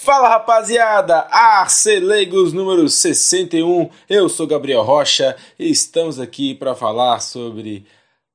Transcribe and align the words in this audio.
Fala 0.00 0.28
rapaziada, 0.28 1.26
Arcelegos 1.28 2.52
número 2.52 2.88
61, 2.88 3.90
eu 4.08 4.28
sou 4.28 4.46
Gabriel 4.46 4.84
Rocha 4.84 5.36
e 5.58 5.68
estamos 5.68 6.20
aqui 6.20 6.54
para 6.54 6.72
falar 6.72 7.18
sobre 7.18 7.84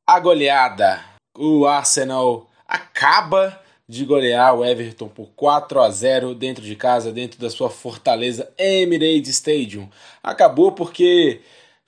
a 0.06 0.20
goleada. 0.20 1.00
O 1.34 1.66
Arsenal 1.66 2.50
acaba 2.68 3.58
de 3.88 4.04
golear 4.04 4.54
o 4.54 4.66
Everton 4.66 5.08
por 5.08 5.30
4 5.38 5.80
a 5.80 5.90
0 5.90 6.36
dentro 6.36 6.66
de 6.66 6.76
casa, 6.76 7.14
dentro 7.14 7.40
da 7.40 7.50
sua 7.50 7.70
fortaleza 7.70 8.52
Emirates 8.58 9.30
Stadium. 9.30 9.90
Acabou 10.22 10.74
porque 10.74 11.40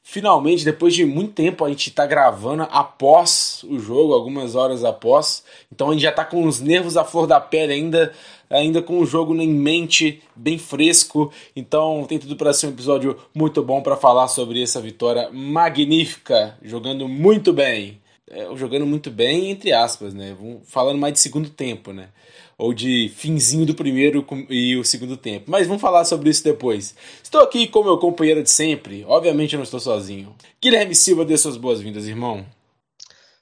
finalmente, 0.08 0.64
depois 0.64 0.94
de 0.94 1.04
muito 1.04 1.34
tempo, 1.34 1.66
a 1.66 1.70
gente 1.70 1.90
está 1.90 2.06
gravando 2.06 2.68
após 2.70 3.66
o 3.68 3.80
jogo, 3.80 4.14
algumas 4.14 4.56
horas 4.56 4.86
após. 4.86 5.44
Então 5.74 5.90
a 5.90 5.94
gente 5.94 6.04
já 6.04 6.12
está 6.12 6.24
com 6.24 6.46
os 6.46 6.62
nervos 6.62 6.96
à 6.96 7.04
flor 7.04 7.26
da 7.26 7.42
pele 7.42 7.74
ainda 7.74 8.14
ainda 8.48 8.80
com 8.80 9.00
o 9.00 9.06
jogo 9.06 9.36
em 9.42 9.50
mente, 9.50 10.22
bem 10.36 10.60
fresco. 10.60 11.34
Então 11.56 12.06
tem 12.08 12.20
tudo 12.20 12.36
para 12.36 12.54
ser 12.54 12.68
um 12.68 12.70
episódio 12.70 13.18
muito 13.34 13.64
bom 13.64 13.82
para 13.82 13.98
falar 13.98 14.28
sobre 14.28 14.62
essa 14.62 14.80
vitória 14.80 15.28
magnífica, 15.32 16.56
jogando 16.62 17.08
muito 17.08 17.52
bem. 17.52 18.00
É, 18.30 18.48
jogando 18.56 18.86
muito 18.86 19.10
bem, 19.10 19.50
entre 19.50 19.74
aspas, 19.74 20.14
né? 20.14 20.36
Falando 20.66 21.00
mais 21.00 21.14
de 21.14 21.20
segundo 21.20 21.50
tempo, 21.50 21.92
né? 21.92 22.10
Ou 22.58 22.74
de 22.74 23.12
finzinho 23.16 23.66
do 23.66 23.76
primeiro 23.76 24.26
e 24.50 24.78
o 24.78 24.84
segundo 24.84 25.18
tempo. 25.18 25.52
Mas 25.52 25.68
vamos 25.68 25.82
falar 25.82 26.06
sobre 26.06 26.30
isso 26.30 26.44
depois. 26.44 26.96
Estou 27.22 27.42
aqui 27.42 27.68
com 27.68 27.84
meu 27.84 27.98
companheiro 27.98 28.42
de 28.42 28.50
sempre. 28.50 29.04
Obviamente 29.06 29.54
eu 29.54 29.58
não 29.58 29.64
estou 29.64 29.80
sozinho. 29.80 30.34
Guilherme 30.62 30.96
Silva, 30.96 31.26
dê 31.26 31.38
suas 31.38 31.58
boas-vindas, 31.58 32.08
irmão. 32.08 32.46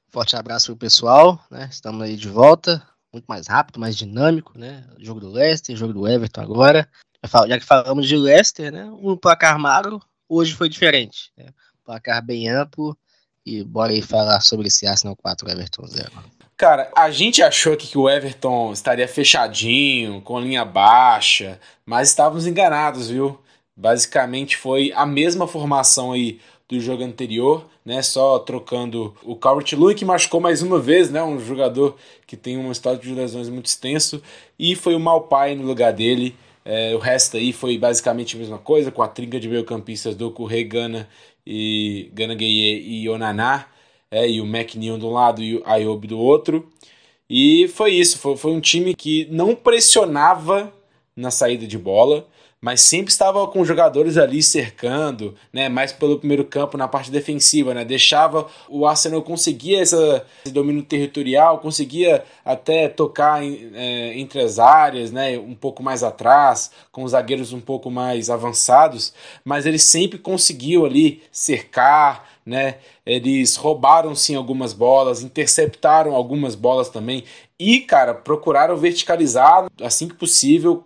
Forte 0.09 0.35
abraço 0.35 0.67
pro 0.67 0.77
pessoal, 0.77 1.39
né? 1.49 1.67
Estamos 1.71 2.01
aí 2.01 2.15
de 2.15 2.27
volta 2.27 2.81
muito 3.13 3.25
mais 3.25 3.47
rápido, 3.47 3.79
mais 3.79 3.95
dinâmico, 3.95 4.57
né? 4.57 4.83
Jogo 4.97 5.19
do 5.19 5.29
Leicester, 5.29 5.75
jogo 5.75 5.93
do 5.93 6.07
Everton 6.07 6.41
agora. 6.41 6.89
Já 7.47 7.59
que 7.59 7.65
falamos 7.65 8.07
de 8.07 8.17
Leicester, 8.17 8.71
né? 8.71 8.85
Um 8.99 9.15
placar 9.15 9.57
magro, 9.59 10.01
hoje 10.27 10.55
foi 10.55 10.67
diferente. 10.67 11.31
Né? 11.37 11.45
Placar 11.85 12.25
bem 12.25 12.49
amplo. 12.49 12.97
E 13.45 13.63
bora 13.63 13.91
aí 13.91 14.01
falar 14.01 14.39
sobre 14.41 14.67
esse 14.67 14.87
Arsenal 14.87 15.15
4, 15.17 15.49
Everton 15.49 15.85
0. 15.85 16.11
Cara, 16.63 16.89
a 16.95 17.11
gente 17.11 17.43
achou 17.43 17.75
que 17.75 17.97
o 17.97 18.09
Everton 18.09 18.71
estaria 18.71 19.05
fechadinho, 19.05 20.21
com 20.21 20.39
linha 20.39 20.63
baixa, 20.63 21.59
mas 21.85 22.07
estávamos 22.07 22.47
enganados, 22.47 23.09
viu? 23.09 23.37
Basicamente 23.75 24.55
foi 24.55 24.89
a 24.95 25.05
mesma 25.05 25.45
formação 25.45 26.13
aí 26.13 26.39
do 26.69 26.79
jogo 26.79 27.03
anterior, 27.03 27.65
né? 27.83 28.01
Só 28.01 28.39
trocando 28.39 29.13
o 29.23 29.35
Calvert 29.35 29.73
Lewin 29.73 29.93
que 29.93 30.05
machucou 30.05 30.39
mais 30.39 30.61
uma 30.61 30.79
vez, 30.79 31.11
né? 31.11 31.21
Um 31.21 31.37
jogador 31.37 31.97
que 32.25 32.37
tem 32.37 32.57
um 32.57 32.71
histórico 32.71 33.03
de 33.03 33.13
lesões 33.13 33.49
muito 33.49 33.65
extenso 33.65 34.23
e 34.57 34.73
foi 34.73 34.95
o 34.95 34.99
Malpai 35.01 35.55
no 35.55 35.65
lugar 35.65 35.91
dele. 35.91 36.33
É, 36.63 36.95
o 36.95 36.97
resto 36.97 37.35
aí 37.35 37.51
foi 37.51 37.77
basicamente 37.77 38.37
a 38.37 38.39
mesma 38.39 38.57
coisa, 38.57 38.89
com 38.89 39.03
a 39.03 39.07
trinca 39.09 39.37
de 39.37 39.49
meio-campistas 39.49 40.15
do 40.15 40.31
Correia 40.31 40.65
Gana 40.65 41.09
e 41.45 42.09
Gana 42.13 42.35
Gueye 42.35 43.01
e 43.03 43.09
Onaná, 43.09 43.65
é, 44.13 44.29
e 44.29 44.39
o 44.39 44.45
McNeil 44.45 44.99
de 44.99 45.05
um 45.05 45.11
lado 45.11 45.41
e 45.41 45.57
o 45.57 45.63
Ayob 45.65 46.05
do 46.05 46.19
outro. 46.19 46.69
E 47.27 47.67
foi 47.69 47.93
isso, 47.95 48.19
foi, 48.19 48.37
foi 48.37 48.51
um 48.51 48.61
time 48.61 48.93
que 48.93 49.27
não 49.31 49.55
pressionava 49.55 50.71
na 51.15 51.31
saída 51.31 51.65
de 51.65 51.79
bola, 51.79 52.27
mas 52.61 52.79
sempre 52.79 53.11
estava 53.11 53.45
com 53.47 53.65
jogadores 53.65 54.15
ali 54.15 54.41
cercando, 54.43 55.35
né, 55.51 55.67
mais 55.67 55.91
pelo 55.91 56.19
primeiro 56.19 56.45
campo 56.45 56.77
na 56.77 56.87
parte 56.87 57.09
defensiva, 57.09 57.73
né, 57.73 57.83
deixava 57.83 58.47
o 58.69 58.85
Arsenal 58.85 59.21
conseguia 59.23 59.81
essa, 59.81 60.25
esse 60.45 60.53
domínio 60.53 60.83
territorial, 60.83 61.57
conseguia 61.57 62.23
até 62.45 62.87
tocar 62.87 63.43
em, 63.43 63.71
é, 63.73 64.17
entre 64.17 64.39
as 64.39 64.59
áreas, 64.59 65.11
né, 65.11 65.37
um 65.39 65.55
pouco 65.55 65.81
mais 65.81 66.03
atrás, 66.03 66.71
com 66.91 67.03
os 67.03 67.11
zagueiros 67.11 67.51
um 67.51 67.59
pouco 67.59 67.89
mais 67.89 68.29
avançados, 68.29 69.13
mas 69.43 69.65
eles 69.65 69.83
sempre 69.83 70.19
conseguiam 70.19 70.85
ali 70.85 71.23
cercar, 71.31 72.32
né, 72.45 72.77
eles 73.05 73.55
roubaram 73.55 74.13
sim 74.15 74.35
algumas 74.35 74.73
bolas, 74.73 75.23
interceptaram 75.23 76.13
algumas 76.13 76.55
bolas 76.55 76.89
também 76.89 77.23
e, 77.59 77.79
cara, 77.79 78.13
procuraram 78.13 78.75
verticalizar 78.77 79.67
assim 79.81 80.07
que 80.07 80.15
possível 80.15 80.83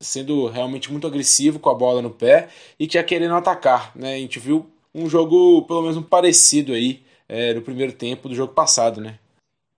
sendo 0.00 0.46
realmente 0.46 0.90
muito 0.92 1.06
agressivo 1.06 1.58
com 1.58 1.70
a 1.70 1.74
bola 1.74 2.00
no 2.00 2.10
pé 2.10 2.48
e 2.78 2.88
já 2.90 3.02
querendo 3.02 3.34
atacar. 3.34 3.92
Né? 3.96 4.14
A 4.14 4.18
gente 4.18 4.38
viu 4.38 4.70
um 4.94 5.08
jogo, 5.08 5.62
pelo 5.62 5.82
menos 5.82 5.96
um 5.96 6.02
parecido 6.02 6.72
aí, 6.72 7.02
é, 7.28 7.52
no 7.54 7.62
primeiro 7.62 7.92
tempo 7.92 8.28
do 8.28 8.34
jogo 8.34 8.52
passado, 8.52 9.00
né? 9.00 9.18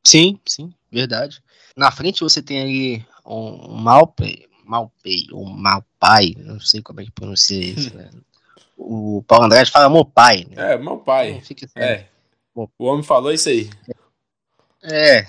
Sim, 0.07 0.39
sim, 0.47 0.73
verdade. 0.91 1.43
Na 1.77 1.91
frente 1.91 2.21
você 2.21 2.43
tem 2.43 2.61
ali 2.61 3.07
um 3.25 3.77
Malpay, 3.77 4.47
Malpay, 4.65 5.27
ou 5.33 5.45
Malpai, 5.47 6.35
não 6.39 6.61
sei 6.61 6.81
como 6.83 7.01
é 7.01 7.05
que 7.05 7.11
pronuncia 7.11 7.61
isso, 7.61 7.93
né? 7.97 8.11
O 8.83 9.23
Paulo 9.27 9.45
Andrade 9.45 9.71
fala 9.71 9.91
Mopai. 9.91 10.47
Né? 10.49 10.73
É, 10.73 10.79
Mopai. 10.79 11.31
Então, 11.33 11.43
fica 11.43 11.67
assim, 11.67 11.79
é. 11.79 12.09
O 12.55 12.87
homem 12.87 13.03
falou 13.03 13.31
isso 13.31 13.49
aí. 13.49 13.69
É. 14.83 15.27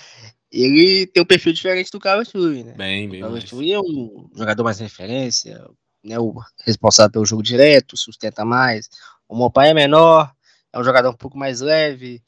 ele 0.52 1.06
tem 1.06 1.22
um 1.22 1.26
perfil 1.26 1.52
diferente 1.54 1.90
do 1.90 1.98
Carlos 1.98 2.28
Tui, 2.28 2.62
né? 2.62 2.74
Bem, 2.76 3.08
bem. 3.08 3.20
O 3.20 3.22
Carlos 3.24 3.44
Tui 3.44 3.72
é 3.72 3.80
um 3.80 4.30
jogador 4.36 4.62
mais 4.64 4.78
referência, 4.78 5.66
né? 6.04 6.18
O 6.18 6.34
responsável 6.64 7.10
pelo 7.10 7.26
jogo 7.26 7.42
direto, 7.42 7.96
sustenta 7.96 8.44
mais. 8.44 8.88
O 9.26 9.34
Mopai 9.34 9.70
é 9.70 9.74
menor, 9.74 10.30
é 10.70 10.78
um 10.78 10.84
jogador 10.84 11.08
um 11.10 11.16
pouco 11.16 11.38
mais 11.38 11.60
leve, 11.60 12.22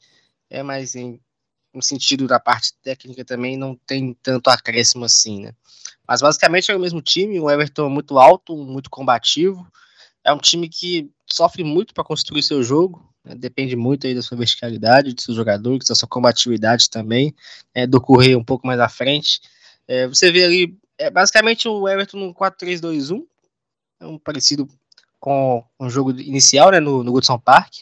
é 0.49 0.63
mais 0.63 0.95
em 0.95 1.19
no 1.73 1.81
sentido 1.81 2.27
da 2.27 2.39
parte 2.39 2.73
técnica 2.83 3.25
também 3.25 3.57
não 3.57 3.75
tem 3.75 4.15
tanto 4.21 4.49
acréscimo 4.49 5.05
assim, 5.05 5.41
né? 5.41 5.53
Mas 6.07 6.21
basicamente 6.21 6.71
é 6.71 6.75
o 6.75 6.79
mesmo 6.79 7.01
time, 7.01 7.39
o 7.39 7.49
Everton 7.49 7.87
é 7.87 7.89
muito 7.89 8.19
alto, 8.19 8.55
muito 8.55 8.91
combativo, 8.91 9.65
é 10.23 10.33
um 10.33 10.37
time 10.37 10.69
que 10.69 11.09
sofre 11.25 11.63
muito 11.63 11.93
para 11.93 12.03
construir 12.03 12.43
seu 12.43 12.63
jogo, 12.63 13.07
né, 13.23 13.35
depende 13.35 13.75
muito 13.75 14.07
aí 14.07 14.15
da 14.15 14.21
sua 14.21 14.37
verticalidade, 14.37 15.13
dos 15.13 15.23
seus 15.23 15.35
jogadores, 15.35 15.87
da 15.87 15.95
sua 15.95 16.07
combatividade 16.07 16.89
também, 16.89 17.35
é, 17.73 17.85
do 17.85 17.99
correr 17.99 18.35
um 18.35 18.43
pouco 18.43 18.65
mais 18.65 18.79
à 18.79 18.87
frente. 18.89 19.41
É, 19.87 20.07
você 20.07 20.31
vê 20.31 20.43
ali, 20.43 20.77
é, 20.97 21.09
basicamente 21.09 21.67
o 21.67 21.87
Everton 21.87 22.17
no 22.17 22.33
4-3-2-1, 22.33 23.23
é 23.99 24.05
um 24.05 24.17
parecido 24.17 24.67
com 25.19 25.63
o 25.79 25.89
jogo 25.89 26.11
inicial, 26.11 26.71
né, 26.71 26.79
no, 26.79 27.03
no 27.03 27.11
Goodson 27.11 27.39
Park, 27.39 27.73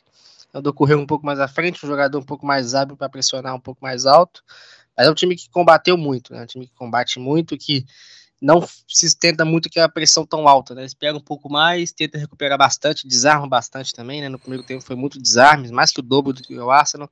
é 0.53 0.61
do 0.61 0.73
correr 0.73 0.95
um 0.95 1.05
pouco 1.05 1.25
mais 1.25 1.39
à 1.39 1.47
frente, 1.47 1.83
um 1.85 1.89
jogador 1.89 2.19
um 2.19 2.23
pouco 2.23 2.45
mais 2.45 2.75
hábil 2.75 2.97
para 2.97 3.09
pressionar 3.09 3.55
um 3.55 3.59
pouco 3.59 3.81
mais 3.81 4.05
alto, 4.05 4.43
mas 4.95 5.07
é 5.07 5.11
um 5.11 5.15
time 5.15 5.35
que 5.35 5.49
combateu 5.49 5.97
muito, 5.97 6.33
né, 6.33 6.43
um 6.43 6.45
time 6.45 6.67
que 6.67 6.73
combate 6.75 7.19
muito, 7.19 7.57
que 7.57 7.85
não 8.41 8.67
se 8.87 9.15
tenta 9.15 9.45
muito 9.45 9.69
que 9.69 9.79
a 9.79 9.87
pressão 9.87 10.25
tão 10.25 10.47
alta, 10.47 10.73
né? 10.73 10.81
Eles 10.81 10.93
pegam 10.93 11.19
um 11.19 11.23
pouco 11.23 11.49
mais, 11.49 11.91
tenta 11.91 12.17
recuperar 12.17 12.57
bastante, 12.57 13.07
desarmam 13.07 13.47
bastante 13.47 13.93
também, 13.93 14.19
né? 14.19 14.29
No 14.29 14.39
primeiro 14.39 14.63
tempo 14.63 14.83
foi 14.83 14.95
muito 14.95 15.21
desarmes, 15.21 15.69
mais 15.69 15.91
que 15.91 15.99
o 15.99 16.03
dobro 16.03 16.33
do 16.33 16.41
que 16.41 16.57
o 16.57 16.71
Arsenal. 16.71 17.09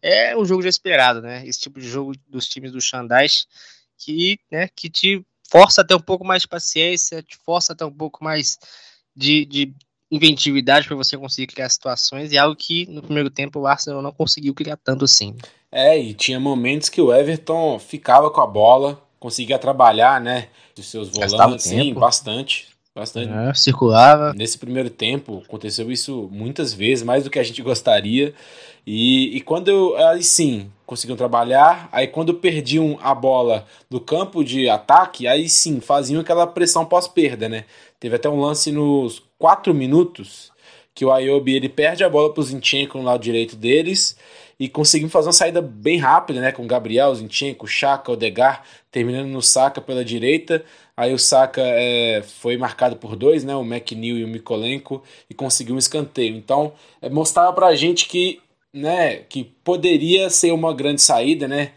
É 0.00 0.36
um 0.36 0.44
jogo 0.44 0.62
já 0.62 0.68
esperado, 0.68 1.20
né? 1.20 1.44
Esse 1.46 1.60
tipo 1.60 1.80
de 1.80 1.88
jogo 1.88 2.12
dos 2.28 2.48
times 2.48 2.70
do 2.70 2.80
Xandais 2.80 3.46
que, 3.98 4.38
né, 4.50 4.68
que 4.74 4.88
te 4.88 5.24
força 5.50 5.80
a 5.80 5.84
ter 5.84 5.94
um 5.94 6.00
pouco 6.00 6.24
mais 6.24 6.42
de 6.42 6.48
paciência, 6.48 7.22
te 7.22 7.36
força 7.36 7.72
a 7.72 7.76
ter 7.76 7.84
um 7.84 7.92
pouco 7.92 8.22
mais 8.22 8.58
de, 9.14 9.44
de 9.44 9.74
inventividade 10.10 10.86
para 10.86 10.96
você 10.96 11.18
conseguir 11.18 11.48
criar 11.48 11.68
situações, 11.68 12.32
e 12.32 12.38
algo 12.38 12.54
que 12.54 12.86
no 12.86 13.02
primeiro 13.02 13.28
tempo 13.28 13.58
o 13.58 13.66
Arsenal 13.66 14.00
não 14.00 14.12
conseguiu 14.12 14.54
criar 14.54 14.76
tanto 14.76 15.04
assim. 15.04 15.36
É, 15.70 15.98
e 15.98 16.14
tinha 16.14 16.40
momentos 16.40 16.88
que 16.88 17.00
o 17.00 17.12
Everton 17.12 17.78
ficava 17.78 18.30
com 18.30 18.40
a 18.40 18.46
bola, 18.46 19.02
conseguia 19.18 19.58
trabalhar, 19.58 20.20
né? 20.20 20.48
Os 20.78 20.86
seus 20.86 21.08
volantes, 21.08 21.64
sim, 21.64 21.92
bastante. 21.94 22.68
Bastante. 22.94 23.32
É, 23.32 23.54
circulava. 23.54 24.32
Nesse 24.34 24.58
primeiro 24.58 24.90
tempo, 24.90 25.42
aconteceu 25.46 25.90
isso 25.90 26.28
muitas 26.32 26.74
vezes, 26.74 27.04
mais 27.04 27.22
do 27.22 27.30
que 27.30 27.38
a 27.38 27.44
gente 27.44 27.62
gostaria. 27.62 28.34
E, 28.84 29.36
e 29.36 29.40
quando 29.40 29.68
eu, 29.68 29.96
aí 30.08 30.22
sim, 30.22 30.68
conseguiam 30.84 31.16
trabalhar, 31.16 31.88
aí 31.92 32.08
quando 32.08 32.34
perdiam 32.34 32.98
a 33.00 33.14
bola 33.14 33.66
do 33.88 34.00
campo 34.00 34.42
de 34.42 34.68
ataque, 34.68 35.28
aí 35.28 35.48
sim, 35.48 35.78
faziam 35.80 36.20
aquela 36.20 36.46
pressão 36.46 36.84
pós-perda, 36.84 37.48
né? 37.48 37.66
Teve 38.00 38.16
até 38.16 38.28
um 38.28 38.40
lance 38.40 38.72
nos 38.72 39.22
quatro 39.38 39.72
minutos 39.72 40.50
que 40.98 41.04
o 41.04 41.12
Ayobi 41.12 41.54
ele 41.54 41.68
perde 41.68 42.02
a 42.02 42.08
bola 42.08 42.34
para 42.34 42.40
o 42.40 42.44
Zinchenko 42.44 42.98
no 42.98 43.04
lado 43.04 43.22
direito 43.22 43.54
deles 43.54 44.16
e 44.58 44.68
conseguimos 44.68 45.12
fazer 45.12 45.28
uma 45.28 45.32
saída 45.32 45.62
bem 45.62 45.96
rápida, 45.96 46.40
né? 46.40 46.50
Com 46.50 46.64
o 46.64 46.66
Gabriel, 46.66 47.14
Zinchenko, 47.14 47.68
Chaka, 47.68 48.10
Odegar, 48.10 48.64
terminando 48.90 49.28
no 49.28 49.40
Saka 49.40 49.80
pela 49.80 50.04
direita. 50.04 50.64
Aí 50.96 51.14
o 51.14 51.18
Saka 51.18 51.62
é, 51.62 52.20
foi 52.40 52.56
marcado 52.56 52.96
por 52.96 53.14
dois, 53.14 53.44
né? 53.44 53.54
O 53.54 53.62
McNeil 53.62 54.18
e 54.18 54.24
o 54.24 54.28
Mikolenko, 54.28 55.00
e 55.30 55.34
conseguiu 55.34 55.76
um 55.76 55.78
escanteio. 55.78 56.34
Então, 56.34 56.72
é, 57.00 57.08
mostrava 57.08 57.52
pra 57.52 57.76
gente 57.76 58.08
que, 58.08 58.40
né, 58.74 59.18
que 59.18 59.44
poderia 59.44 60.28
ser 60.28 60.50
uma 60.50 60.74
grande 60.74 61.00
saída, 61.00 61.46
né? 61.46 61.70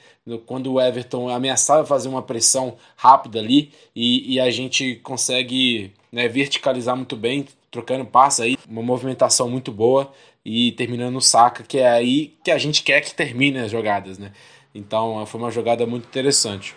Quando 0.47 0.73
o 0.73 0.81
Everton 0.81 1.29
ameaçava 1.29 1.85
fazer 1.85 2.09
uma 2.09 2.23
pressão 2.23 2.75
rápida 2.95 3.37
ali 3.37 3.71
e, 3.95 4.33
e 4.33 4.39
a 4.39 4.49
gente 4.49 4.95
consegue 5.03 5.93
né, 6.11 6.27
verticalizar 6.27 6.95
muito 6.95 7.15
bem, 7.15 7.45
trocando 7.71 8.05
passe 8.05 8.43
aí, 8.43 8.57
uma 8.69 8.83
movimentação 8.83 9.49
muito 9.49 9.71
boa 9.71 10.11
e 10.45 10.73
terminando 10.73 11.13
no 11.13 11.21
saca, 11.21 11.63
que 11.63 11.79
é 11.79 11.89
aí 11.89 12.35
que 12.43 12.51
a 12.51 12.57
gente 12.57 12.83
quer 12.83 12.99
que 13.01 13.15
termine 13.15 13.59
as 13.59 13.71
jogadas, 13.71 14.17
né? 14.17 14.33
Então 14.75 15.25
foi 15.25 15.39
uma 15.39 15.49
jogada 15.49 15.85
muito 15.85 16.05
interessante. 16.05 16.75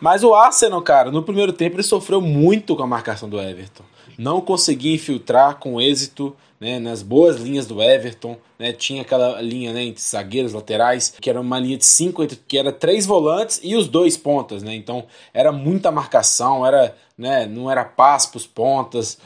Mas 0.00 0.22
o 0.22 0.34
Arsenal, 0.34 0.80
cara, 0.82 1.10
no 1.10 1.22
primeiro 1.22 1.52
tempo 1.52 1.76
ele 1.76 1.82
sofreu 1.82 2.20
muito 2.20 2.76
com 2.76 2.82
a 2.82 2.86
marcação 2.86 3.28
do 3.28 3.40
Everton. 3.40 3.84
Não 4.18 4.40
conseguia 4.40 4.94
infiltrar 4.94 5.56
com 5.56 5.80
êxito 5.80 6.36
né, 6.60 6.78
nas 6.78 7.02
boas 7.02 7.36
linhas 7.36 7.66
do 7.66 7.82
Everton. 7.82 8.36
Né, 8.58 8.72
tinha 8.72 9.00
aquela 9.00 9.40
linha 9.40 9.72
né, 9.72 9.84
entre 9.84 10.02
zagueiros 10.02 10.52
laterais, 10.52 11.14
que 11.18 11.30
era 11.30 11.40
uma 11.40 11.58
linha 11.58 11.78
de 11.78 11.86
cinco, 11.86 12.26
que 12.46 12.58
era 12.58 12.70
três 12.70 13.06
volantes 13.06 13.58
e 13.62 13.74
os 13.74 13.88
dois 13.88 14.16
pontas. 14.16 14.62
Né, 14.62 14.74
então 14.74 15.06
era 15.32 15.50
muita 15.50 15.90
marcação, 15.90 16.66
era, 16.66 16.94
né, 17.16 17.46
não 17.46 17.70
era 17.70 17.84
paz 17.84 18.26
para 18.26 18.36
os 18.36 18.46
pontas, 18.46 19.18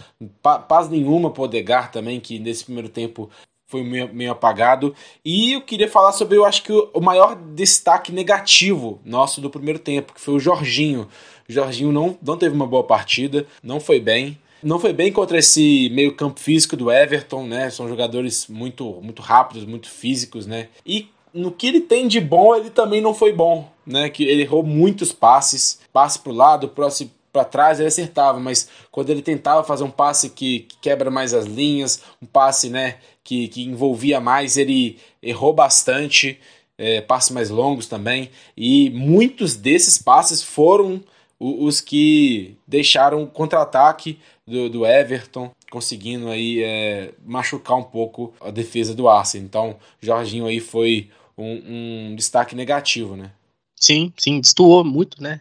paz 0.43 0.89
nenhuma 0.89 1.31
para 1.31 1.41
o 1.41 1.45
Odegar 1.45 1.91
também, 1.91 2.21
que 2.21 2.39
nesse 2.39 2.65
primeiro 2.65 2.89
tempo 2.89 3.29
foi 3.67 3.83
meio, 3.83 4.15
meio, 4.15 4.31
apagado. 4.31 4.95
E 5.25 5.55
eu 5.55 5.61
queria 5.61 5.91
falar 5.91 6.13
sobre, 6.13 6.37
eu 6.37 6.45
acho 6.45 6.63
que 6.63 6.73
o, 6.73 6.91
o, 6.95 7.01
maior 7.01 7.35
destaque 7.35 8.13
negativo 8.13 9.01
nosso 9.05 9.41
do 9.41 9.51
primeiro 9.51 9.81
tempo, 9.81 10.15
que 10.15 10.21
foi 10.21 10.35
o 10.35 10.41
Jorginho. 10.41 11.09
O 11.49 11.53
Jorginho 11.53 11.91
não, 11.91 12.17
não 12.23 12.37
teve 12.37 12.55
uma 12.55 12.67
boa 12.67 12.85
partida, 12.85 13.47
não 13.63 13.81
foi 13.81 13.99
bem. 13.99 14.39
Não 14.65 14.79
foi 14.79 14.95
bem 14.95 15.13
contra 15.13 15.39
esse 15.39 15.91
meio 15.91 16.15
campo 16.15 16.41
físico 16.41 16.75
do 16.75 16.91
Everton, 16.91 17.47
né? 17.47 17.69
São 17.69 17.87
jogadores 17.87 18.47
muito, 18.49 18.99
muito 19.03 19.21
rápidos, 19.21 19.67
muito 19.67 19.91
físicos, 19.91 20.47
né? 20.47 20.69
E 20.87 21.09
no 21.35 21.53
que 21.53 21.67
ele 21.67 21.81
tem 21.81 22.09
de 22.09 22.19
bom, 22.19 22.57
ele 22.57 22.71
também 22.71 23.03
não 23.03 23.13
foi 23.13 23.31
bom, 23.31 23.71
né? 23.87 24.09
Que 24.09 24.25
ele 24.25 24.41
errou 24.41 24.63
muitos 24.63 25.13
passes, 25.13 25.81
passe 25.93 26.19
para 26.19 26.33
o 26.33 26.35
lado, 26.35 26.69
passe 26.69 27.13
para 27.31 27.45
trás, 27.45 27.79
ele 27.79 27.89
acertava, 27.89 28.41
mas 28.41 28.69
quando 28.93 29.11
ele 29.11 29.21
tentava 29.21 29.65
fazer 29.65 29.83
um 29.83 29.91
passe 29.91 30.31
que, 30.31 30.61
que 30.61 30.77
quebra 30.81 31.11
mais 31.11 31.35
as 31.35 31.45
linhas, 31.45 32.01
um 32.23 32.27
passe, 32.27 32.71
né, 32.71 32.99
que, 33.25 33.49
que 33.49 33.65
envolvia 33.65 34.21
mais, 34.21 34.57
ele 34.57 34.99
errou 35.21 35.53
bastante, 35.53 36.39
é, 36.79 37.01
passes 37.01 37.33
mais 37.33 37.51
longos 37.51 37.89
também, 37.89 38.31
e 38.57 38.89
muitos 38.91 39.57
desses 39.57 39.99
passes 39.99 40.45
foram 40.45 41.03
os 41.41 41.81
que 41.81 42.57
deixaram 42.67 43.25
o 43.25 43.27
contra-ataque 43.27 44.19
do, 44.47 44.69
do 44.69 44.87
Everton, 44.87 45.51
conseguindo 45.71 46.29
aí 46.29 46.63
é, 46.63 47.15
machucar 47.25 47.77
um 47.77 47.83
pouco 47.83 48.35
a 48.41 48.51
defesa 48.51 48.95
do 48.95 49.09
Arsenal. 49.09 49.47
Então, 49.47 49.77
Jorginho 50.01 50.47
aí 50.47 50.61
foi 50.61 51.11
um, 51.37 52.11
um 52.11 52.17
destaque 52.17 52.55
negativo, 52.55 53.17
né? 53.17 53.33
Sim, 53.77 54.13
sim, 54.17 54.41
destoou 54.41 54.85
muito, 54.85 55.23
né? 55.23 55.41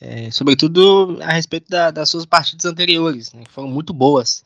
É, 0.00 0.30
sobretudo 0.32 1.18
a 1.22 1.32
respeito 1.32 1.68
da, 1.68 1.90
das 1.90 2.10
suas 2.10 2.26
partidas 2.26 2.64
anteriores, 2.64 3.32
né, 3.32 3.44
que 3.44 3.52
foram 3.52 3.68
muito 3.68 3.92
boas. 3.92 4.42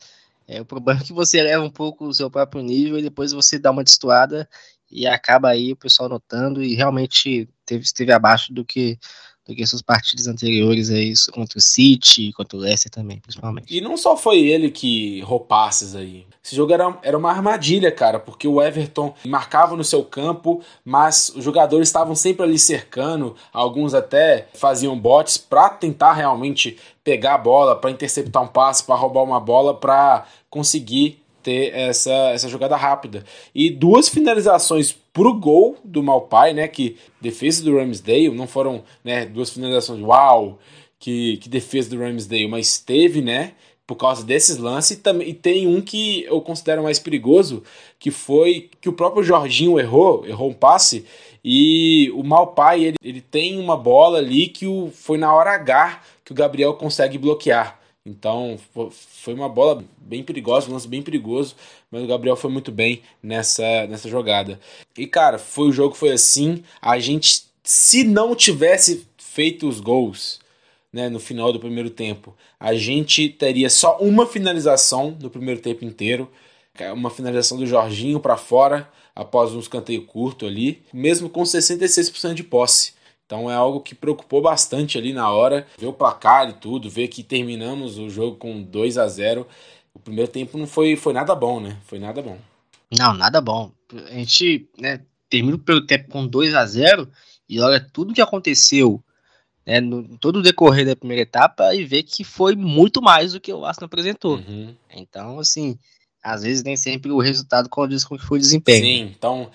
É, 0.47 0.61
o 0.61 0.65
problema 0.65 1.01
é 1.01 1.03
que 1.03 1.11
você 1.11 1.39
eleva 1.39 1.63
um 1.63 1.69
pouco 1.69 2.05
o 2.05 2.13
seu 2.13 2.29
próprio 2.29 2.61
nível 2.61 2.99
e 2.99 3.01
depois 3.01 3.33
você 3.33 3.57
dá 3.57 3.71
uma 3.71 3.83
destoada 3.83 4.47
e 4.89 5.07
acaba 5.07 5.49
aí 5.49 5.73
o 5.73 5.75
pessoal 5.75 6.07
notando 6.07 6.63
e 6.63 6.75
realmente 6.75 7.49
teve, 7.65 7.83
esteve 7.83 8.11
abaixo 8.11 8.53
do 8.53 8.63
que 8.63 8.99
do 9.47 9.55
que 9.55 9.65
suas 9.65 9.81
partidas 9.81 10.27
anteriores 10.27 10.89
aí 10.89 11.13
contra 11.31 11.57
o 11.57 11.61
City, 11.61 12.33
contra 12.33 12.57
o 12.57 12.59
Leicester 12.61 12.91
também, 12.91 13.19
principalmente. 13.19 13.75
E 13.75 13.79
não 13.79 13.95
só 13.95 14.17
foi 14.17 14.39
ele 14.39 14.69
que 14.69 15.21
roupasse 15.21 15.95
aí. 15.95 16.25
Esse 16.43 16.55
jogo 16.55 16.73
era, 16.73 16.97
era 17.01 17.17
uma 17.17 17.29
armadilha, 17.29 17.91
cara, 17.91 18.19
porque 18.19 18.47
o 18.47 18.61
Everton 18.61 19.13
marcava 19.25 19.75
no 19.75 19.83
seu 19.83 20.03
campo, 20.03 20.61
mas 20.83 21.31
os 21.35 21.43
jogadores 21.43 21.87
estavam 21.87 22.15
sempre 22.15 22.43
ali 22.45 22.59
cercando, 22.59 23.35
alguns 23.53 23.93
até 23.93 24.47
faziam 24.53 24.97
botes 24.97 25.37
para 25.37 25.69
tentar 25.69 26.13
realmente 26.13 26.77
pegar 27.03 27.35
a 27.35 27.37
bola, 27.37 27.75
para 27.75 27.91
interceptar 27.91 28.43
um 28.43 28.47
passe, 28.47 28.83
para 28.83 28.95
roubar 28.95 29.23
uma 29.23 29.39
bola, 29.39 29.73
para 29.73 30.25
conseguir 30.49 31.21
ter 31.47 31.73
essa, 31.73 32.11
essa 32.31 32.49
jogada 32.49 32.75
rápida. 32.75 33.23
E 33.55 33.69
duas 33.69 34.09
finalizações 34.09 34.93
pro 35.13 35.33
gol 35.33 35.77
do 35.81 36.03
Malpai, 36.03 36.53
né? 36.53 36.67
Que 36.67 36.97
defesa 37.21 37.63
do 37.63 37.77
Ramsdale, 37.77 38.29
não 38.31 38.45
foram 38.45 38.83
né, 39.01 39.25
duas 39.25 39.49
finalizações, 39.49 40.01
uau, 40.01 40.59
que, 40.99 41.37
que 41.37 41.47
defesa 41.47 41.89
do 41.89 41.99
Ramsdale, 41.99 42.49
mas 42.49 42.79
teve, 42.79 43.21
né? 43.21 43.53
Por 43.85 43.95
causa 43.95 44.25
desses 44.25 44.57
lances, 44.57 44.97
e, 44.97 44.99
também, 44.99 45.29
e 45.29 45.33
tem 45.33 45.65
um 45.65 45.79
que 45.79 46.25
eu 46.25 46.41
considero 46.41 46.83
mais 46.83 46.99
perigoso, 46.99 47.63
que 47.97 48.11
foi 48.11 48.69
que 48.81 48.89
o 48.89 48.93
próprio 48.93 49.23
Jorginho 49.23 49.79
errou, 49.79 50.27
errou 50.27 50.49
um 50.49 50.53
passe, 50.53 51.05
e 51.41 52.11
o 52.13 52.23
Malpai 52.23 52.83
ele, 52.83 52.97
ele 53.01 53.21
tem 53.21 53.57
uma 53.57 53.77
bola 53.77 54.17
ali 54.17 54.49
que 54.49 54.67
o, 54.67 54.91
foi 54.93 55.17
na 55.17 55.33
hora 55.33 55.51
H 55.51 56.01
que 56.25 56.33
o 56.33 56.35
Gabriel 56.35 56.73
consegue 56.73 57.17
bloquear. 57.17 57.76
Então 58.07 58.57
foi 58.89 59.33
uma 59.33 59.49
bola 59.49 59.83
bem 59.97 60.23
perigosa, 60.23 60.69
um 60.69 60.73
lance 60.73 60.87
bem 60.87 61.01
perigoso, 61.01 61.55
mas 61.91 62.01
o 62.01 62.07
Gabriel 62.07 62.37
foi 62.37 62.49
muito 62.49 62.71
bem 62.71 63.01
nessa, 63.21 63.85
nessa 63.87 64.07
jogada. 64.07 64.57
E 64.97 65.05
cara, 65.05 65.37
foi 65.37 65.67
o 65.67 65.71
jogo 65.73 65.93
foi 65.93 66.11
assim. 66.11 66.63
A 66.81 66.97
gente, 66.99 67.43
se 67.63 68.05
não 68.05 68.33
tivesse 68.33 69.05
feito 69.17 69.67
os 69.67 69.81
gols 69.81 70.39
né, 70.91 71.09
no 71.09 71.19
final 71.19 71.51
do 71.51 71.59
primeiro 71.59 71.89
tempo, 71.89 72.33
a 72.57 72.73
gente 72.73 73.27
teria 73.27 73.69
só 73.69 73.97
uma 73.99 74.25
finalização 74.25 75.15
no 75.21 75.29
primeiro 75.29 75.59
tempo 75.59 75.83
inteiro, 75.83 76.31
é 76.79 76.93
uma 76.93 77.09
finalização 77.09 77.57
do 77.57 77.65
Jorginho 77.65 78.21
para 78.21 78.37
fora 78.37 78.89
após 79.13 79.51
um 79.51 79.59
escanteio 79.59 80.05
curto 80.05 80.45
ali, 80.45 80.81
mesmo 80.93 81.29
com 81.29 81.41
66% 81.41 82.35
de 82.35 82.43
posse. 82.43 82.93
Então 83.27 83.51
é 83.51 83.55
algo 83.55 83.81
que 83.81 83.93
preocupou 83.93 84.41
bastante 84.41 84.97
ali 84.97 85.11
na 85.11 85.29
hora, 85.29 85.67
ver 85.77 85.87
o 85.87 85.93
placar 85.93 86.49
e 86.49 86.53
tudo, 86.53 86.89
ver 86.89 87.09
que 87.09 87.21
terminamos 87.21 87.99
o 87.99 88.09
jogo 88.09 88.37
com 88.37 88.63
2 88.63 88.97
a 88.97 89.05
0 89.05 89.45
O 89.93 89.99
primeiro 89.99 90.31
tempo 90.31 90.57
não 90.57 90.65
foi, 90.65 90.95
foi 90.95 91.11
nada 91.11 91.35
bom, 91.35 91.59
né? 91.59 91.77
Foi 91.85 91.99
nada 91.99 92.21
bom. 92.21 92.37
Não, 92.89 93.13
nada 93.13 93.41
bom. 93.41 93.69
A 94.09 94.13
gente 94.13 94.69
né, 94.79 95.01
termina 95.29 95.57
o 95.57 95.59
primeiro 95.59 95.85
tempo 95.85 96.09
com 96.09 96.25
2 96.25 96.55
a 96.55 96.65
0 96.65 97.11
e 97.49 97.59
olha 97.59 97.85
tudo 97.91 98.13
que 98.13 98.21
aconteceu 98.21 99.03
né, 99.65 99.81
no 99.81 100.17
todo 100.17 100.39
o 100.39 100.41
decorrer 100.41 100.85
da 100.85 100.95
primeira 100.95 101.23
etapa 101.23 101.75
e 101.75 101.83
vê 101.83 102.01
que 102.01 102.23
foi 102.23 102.55
muito 102.55 103.01
mais 103.01 103.33
do 103.33 103.41
que 103.41 103.51
o 103.51 103.65
Arsenal 103.65 103.87
apresentou. 103.87 104.37
Uhum. 104.37 104.73
Então, 104.89 105.37
assim, 105.39 105.77
às 106.23 106.43
vezes 106.43 106.63
nem 106.63 106.77
sempre 106.77 107.11
o 107.11 107.19
resultado 107.19 107.67
condiz 107.67 108.05
com 108.05 108.15
o 108.15 108.17
que 108.17 108.25
foi 108.25 108.37
o 108.37 108.41
desempenho. 108.41 108.85
Sim, 108.85 109.13
então 109.17 109.51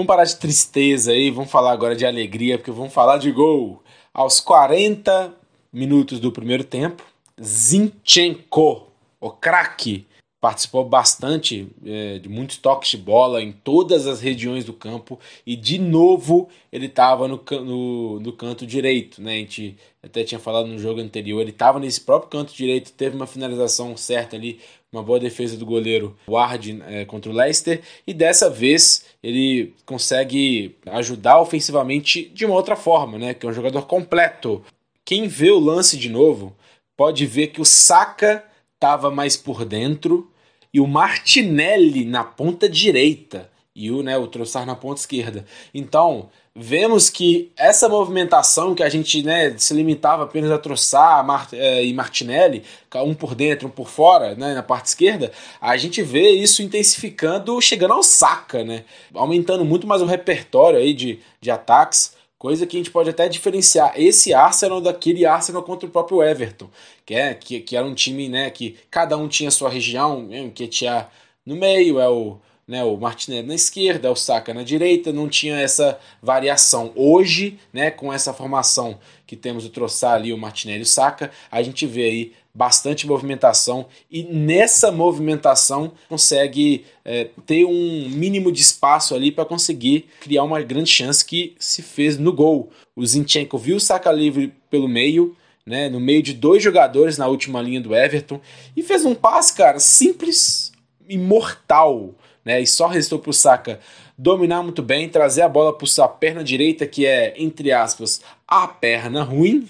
Vamos 0.00 0.08
parar 0.08 0.24
de 0.24 0.36
tristeza 0.36 1.12
aí, 1.12 1.30
vamos 1.30 1.50
falar 1.50 1.72
agora 1.72 1.94
de 1.94 2.06
alegria, 2.06 2.56
porque 2.56 2.70
vamos 2.70 2.90
falar 2.90 3.18
de 3.18 3.30
gol. 3.30 3.82
Aos 4.14 4.40
40 4.40 5.34
minutos 5.70 6.18
do 6.18 6.32
primeiro 6.32 6.64
tempo, 6.64 7.04
Zinchenko, 7.38 8.86
o 9.20 9.30
craque, 9.30 10.06
participou 10.40 10.86
bastante 10.86 11.68
é, 11.84 12.18
de 12.18 12.30
muitos 12.30 12.56
toques 12.56 12.92
de 12.92 12.96
bola 12.96 13.42
em 13.42 13.52
todas 13.52 14.06
as 14.06 14.22
regiões 14.22 14.64
do 14.64 14.72
campo 14.72 15.18
e 15.46 15.54
de 15.54 15.78
novo 15.78 16.48
ele 16.72 16.86
estava 16.86 17.28
no, 17.28 17.38
no, 17.62 18.20
no, 18.20 18.32
canto 18.32 18.66
direito, 18.66 19.20
né? 19.20 19.34
A 19.34 19.38
gente 19.40 19.76
até 20.02 20.24
tinha 20.24 20.38
falado 20.38 20.66
no 20.66 20.78
jogo 20.78 20.98
anterior, 20.98 21.42
ele 21.42 21.50
estava 21.50 21.78
nesse 21.78 22.00
próprio 22.00 22.30
canto 22.30 22.54
direito, 22.54 22.90
teve 22.92 23.14
uma 23.14 23.26
finalização 23.26 23.94
certa 23.98 24.34
ali 24.34 24.60
uma 24.92 25.02
boa 25.02 25.20
defesa 25.20 25.56
do 25.56 25.64
goleiro 25.64 26.16
Ward 26.28 26.82
é, 26.88 27.04
contra 27.04 27.30
o 27.30 27.34
Leicester 27.34 27.80
e 28.06 28.12
dessa 28.12 28.50
vez 28.50 29.04
ele 29.22 29.72
consegue 29.86 30.76
ajudar 30.86 31.40
ofensivamente 31.40 32.28
de 32.34 32.44
uma 32.44 32.54
outra 32.54 32.74
forma, 32.74 33.16
né? 33.16 33.32
Que 33.32 33.46
é 33.46 33.48
um 33.48 33.52
jogador 33.52 33.82
completo. 33.86 34.64
Quem 35.04 35.28
vê 35.28 35.50
o 35.50 35.60
lance 35.60 35.96
de 35.96 36.08
novo 36.08 36.56
pode 36.96 37.24
ver 37.24 37.48
que 37.48 37.60
o 37.60 37.64
Saka 37.64 38.44
estava 38.74 39.10
mais 39.10 39.36
por 39.36 39.64
dentro 39.64 40.28
e 40.74 40.80
o 40.80 40.86
Martinelli 40.86 42.04
na 42.04 42.24
ponta 42.24 42.68
direita 42.68 43.50
e 43.74 43.90
o, 43.90 44.02
né, 44.02 44.18
o 44.18 44.26
Trossard 44.26 44.66
na 44.66 44.74
ponta 44.74 45.00
esquerda. 45.00 45.46
Então, 45.72 46.28
vemos 46.62 47.08
que 47.08 47.50
essa 47.56 47.88
movimentação 47.88 48.74
que 48.74 48.82
a 48.82 48.88
gente 48.88 49.22
né, 49.22 49.56
se 49.56 49.72
limitava 49.72 50.24
apenas 50.24 50.50
a 50.50 50.58
Troçar 50.58 51.24
Mart 51.24 51.54
eh, 51.54 51.86
e 51.86 51.94
Martinelli, 51.94 52.62
um 52.96 53.14
por 53.14 53.34
dentro, 53.34 53.66
um 53.66 53.70
por 53.70 53.88
fora, 53.88 54.34
né, 54.34 54.52
na 54.52 54.62
parte 54.62 54.86
esquerda, 54.86 55.32
a 55.58 55.74
gente 55.78 56.02
vê 56.02 56.28
isso 56.30 56.62
intensificando, 56.62 57.58
chegando 57.62 57.94
ao 57.94 58.02
saca, 58.02 58.62
né, 58.62 58.84
aumentando 59.14 59.64
muito 59.64 59.86
mais 59.86 60.02
o 60.02 60.06
repertório 60.06 60.78
aí 60.78 60.92
de, 60.92 61.18
de 61.40 61.50
ataques, 61.50 62.12
coisa 62.38 62.66
que 62.66 62.76
a 62.76 62.80
gente 62.80 62.90
pode 62.90 63.08
até 63.08 63.26
diferenciar 63.26 63.94
esse 63.96 64.34
Arsenal 64.34 64.82
daquele 64.82 65.24
Arsenal 65.24 65.62
contra 65.62 65.88
o 65.88 65.90
próprio 65.90 66.22
Everton, 66.22 66.68
que, 67.06 67.14
é, 67.14 67.32
que, 67.32 67.60
que 67.60 67.74
era 67.74 67.86
um 67.86 67.94
time 67.94 68.28
né, 68.28 68.50
que 68.50 68.76
cada 68.90 69.16
um 69.16 69.28
tinha 69.28 69.50
sua 69.50 69.70
região, 69.70 70.28
que 70.54 70.68
tinha 70.68 71.08
no 71.46 71.56
meio 71.56 71.98
é 71.98 72.08
o 72.08 72.38
né, 72.70 72.84
o 72.84 72.96
Martinelli 72.96 73.48
na 73.48 73.54
esquerda, 73.56 74.12
o 74.12 74.14
Saka 74.14 74.54
na 74.54 74.62
direita, 74.62 75.12
não 75.12 75.28
tinha 75.28 75.56
essa 75.58 75.98
variação. 76.22 76.92
Hoje, 76.94 77.58
né, 77.72 77.90
com 77.90 78.12
essa 78.12 78.32
formação 78.32 78.96
que 79.26 79.34
temos 79.34 79.66
o 79.66 79.70
Troçar 79.70 80.12
ali, 80.12 80.32
o 80.32 80.38
Martinelli 80.38 80.78
e 80.78 80.82
o 80.84 80.86
Saka, 80.86 81.32
a 81.50 81.60
gente 81.64 81.84
vê 81.84 82.04
aí 82.04 82.32
bastante 82.54 83.08
movimentação 83.08 83.86
e 84.08 84.22
nessa 84.22 84.92
movimentação 84.92 85.92
consegue 86.08 86.84
é, 87.04 87.30
ter 87.44 87.64
um 87.64 88.08
mínimo 88.08 88.52
de 88.52 88.60
espaço 88.60 89.16
ali 89.16 89.32
para 89.32 89.44
conseguir 89.44 90.06
criar 90.20 90.44
uma 90.44 90.62
grande 90.62 90.90
chance 90.90 91.24
que 91.24 91.56
se 91.58 91.82
fez 91.82 92.18
no 92.18 92.32
gol. 92.32 92.70
O 92.94 93.04
Zinchenko 93.04 93.58
viu 93.58 93.78
o 93.78 93.80
Saka 93.80 94.12
livre 94.12 94.54
pelo 94.70 94.86
meio, 94.86 95.36
né, 95.66 95.88
no 95.88 95.98
meio 95.98 96.22
de 96.22 96.34
dois 96.34 96.62
jogadores 96.62 97.18
na 97.18 97.26
última 97.26 97.60
linha 97.60 97.80
do 97.80 97.96
Everton 97.96 98.40
e 98.76 98.82
fez 98.84 99.04
um 99.04 99.14
passe, 99.14 99.54
cara, 99.54 99.80
simples, 99.80 100.70
imortal, 101.08 102.14
né? 102.44 102.60
E 102.60 102.66
só 102.66 102.86
restou 102.86 103.18
pro 103.18 103.32
Saka 103.32 103.80
dominar 104.16 104.62
muito 104.62 104.82
bem, 104.82 105.08
trazer 105.08 105.42
a 105.42 105.48
bola 105.48 105.72
para 105.72 105.86
sua 105.86 106.06
perna 106.06 106.44
direita, 106.44 106.86
que 106.86 107.06
é, 107.06 107.34
entre 107.40 107.72
aspas, 107.72 108.20
a 108.46 108.68
perna 108.68 109.22
ruim, 109.22 109.66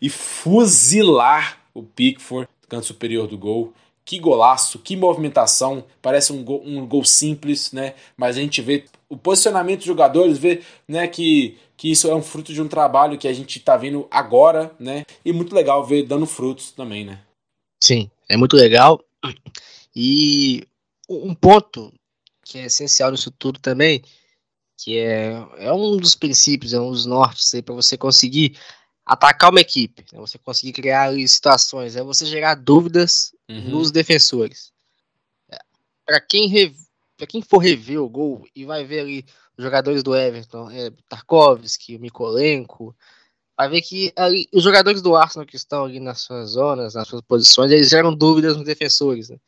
e 0.00 0.10
fuzilar 0.10 1.58
o 1.72 1.82
Pickford, 1.82 2.48
canto 2.68 2.86
superior 2.86 3.26
do 3.26 3.38
gol. 3.38 3.72
Que 4.04 4.20
golaço, 4.20 4.78
que 4.78 4.94
movimentação, 4.94 5.84
parece 6.00 6.32
um 6.32 6.44
gol, 6.44 6.62
um 6.64 6.86
gol 6.86 7.04
simples, 7.04 7.72
né? 7.72 7.94
Mas 8.16 8.36
a 8.36 8.40
gente 8.40 8.62
vê 8.62 8.84
o 9.08 9.16
posicionamento 9.16 9.78
dos 9.78 9.86
jogadores, 9.86 10.38
vê 10.38 10.62
né, 10.86 11.08
que, 11.08 11.58
que 11.76 11.90
isso 11.90 12.08
é 12.08 12.14
um 12.14 12.22
fruto 12.22 12.52
de 12.52 12.62
um 12.62 12.68
trabalho 12.68 13.18
que 13.18 13.26
a 13.26 13.32
gente 13.32 13.58
está 13.58 13.76
vendo 13.76 14.06
agora, 14.08 14.70
né? 14.78 15.04
E 15.24 15.32
muito 15.32 15.54
legal 15.54 15.84
ver 15.84 16.04
dando 16.04 16.24
frutos 16.24 16.70
também, 16.70 17.04
né? 17.04 17.18
Sim, 17.82 18.08
é 18.28 18.36
muito 18.36 18.54
legal. 18.54 19.02
E 19.94 20.64
um 21.08 21.34
ponto 21.34 21.92
que 22.46 22.58
é 22.58 22.66
essencial 22.66 23.10
nisso 23.10 23.30
tudo 23.32 23.58
também, 23.58 24.02
que 24.78 24.98
é, 24.98 25.32
é 25.58 25.72
um 25.72 25.96
dos 25.96 26.14
princípios, 26.14 26.72
é 26.72 26.80
um 26.80 26.92
dos 26.92 27.04
nortes 27.04 27.52
aí 27.52 27.60
para 27.60 27.74
você 27.74 27.98
conseguir 27.98 28.56
atacar 29.04 29.50
uma 29.50 29.60
equipe, 29.60 30.04
né? 30.12 30.20
você 30.20 30.38
conseguir 30.38 30.72
criar 30.72 31.12
situações, 31.28 31.96
é 31.96 32.02
você 32.02 32.24
gerar 32.24 32.54
dúvidas 32.54 33.32
uhum. 33.48 33.70
nos 33.70 33.90
defensores. 33.90 34.72
É, 35.50 35.58
para 36.04 36.20
quem, 36.20 36.48
quem 37.28 37.42
for 37.42 37.58
rever 37.58 38.00
o 38.00 38.08
gol 38.08 38.46
e 38.54 38.64
vai 38.64 38.84
ver 38.84 39.00
ali 39.00 39.24
os 39.58 39.64
jogadores 39.64 40.02
do 40.04 40.14
Everton, 40.14 40.70
é, 40.70 40.92
Tarkovsky, 41.08 41.98
Mikolenko, 41.98 42.94
vai 43.56 43.68
ver 43.68 43.82
que 43.82 44.12
ali, 44.14 44.48
os 44.52 44.62
jogadores 44.62 45.02
do 45.02 45.16
Arsenal 45.16 45.46
que 45.46 45.56
estão 45.56 45.84
ali 45.84 45.98
nas 45.98 46.20
suas 46.20 46.50
zonas, 46.50 46.94
nas 46.94 47.08
suas 47.08 47.22
posições, 47.22 47.72
eles 47.72 47.88
geram 47.88 48.14
dúvidas 48.14 48.56
nos 48.56 48.66
defensores. 48.66 49.30
Né? 49.30 49.38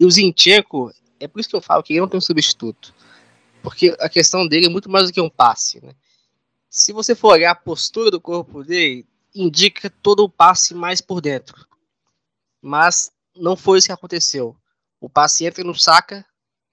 E 0.00 0.04
o 0.04 0.10
Zinchenko, 0.10 0.90
é 1.20 1.28
por 1.28 1.40
isso 1.40 1.48
que 1.48 1.56
eu 1.56 1.60
falo 1.60 1.82
que 1.82 1.92
ele 1.92 2.00
não 2.00 2.08
tem 2.08 2.18
um 2.18 2.22
substituto. 2.22 2.94
Porque 3.62 3.96
a 4.00 4.08
questão 4.08 4.46
dele 4.46 4.66
é 4.66 4.68
muito 4.68 4.88
mais 4.88 5.06
do 5.06 5.12
que 5.12 5.20
um 5.20 5.30
passe, 5.30 5.84
né? 5.84 5.92
Se 6.70 6.92
você 6.92 7.14
for 7.14 7.32
olhar 7.32 7.50
a 7.50 7.54
postura 7.54 8.10
do 8.10 8.20
corpo 8.20 8.62
dele, 8.62 9.06
indica 9.34 9.90
todo 10.02 10.24
o 10.24 10.28
passe 10.28 10.74
mais 10.74 11.00
por 11.00 11.20
dentro. 11.20 11.66
Mas 12.60 13.10
não 13.34 13.56
foi 13.56 13.78
isso 13.78 13.86
que 13.86 13.92
aconteceu. 13.92 14.56
O 15.00 15.08
passe 15.08 15.46
entra 15.46 15.64
no 15.64 15.74
saca, 15.74 16.24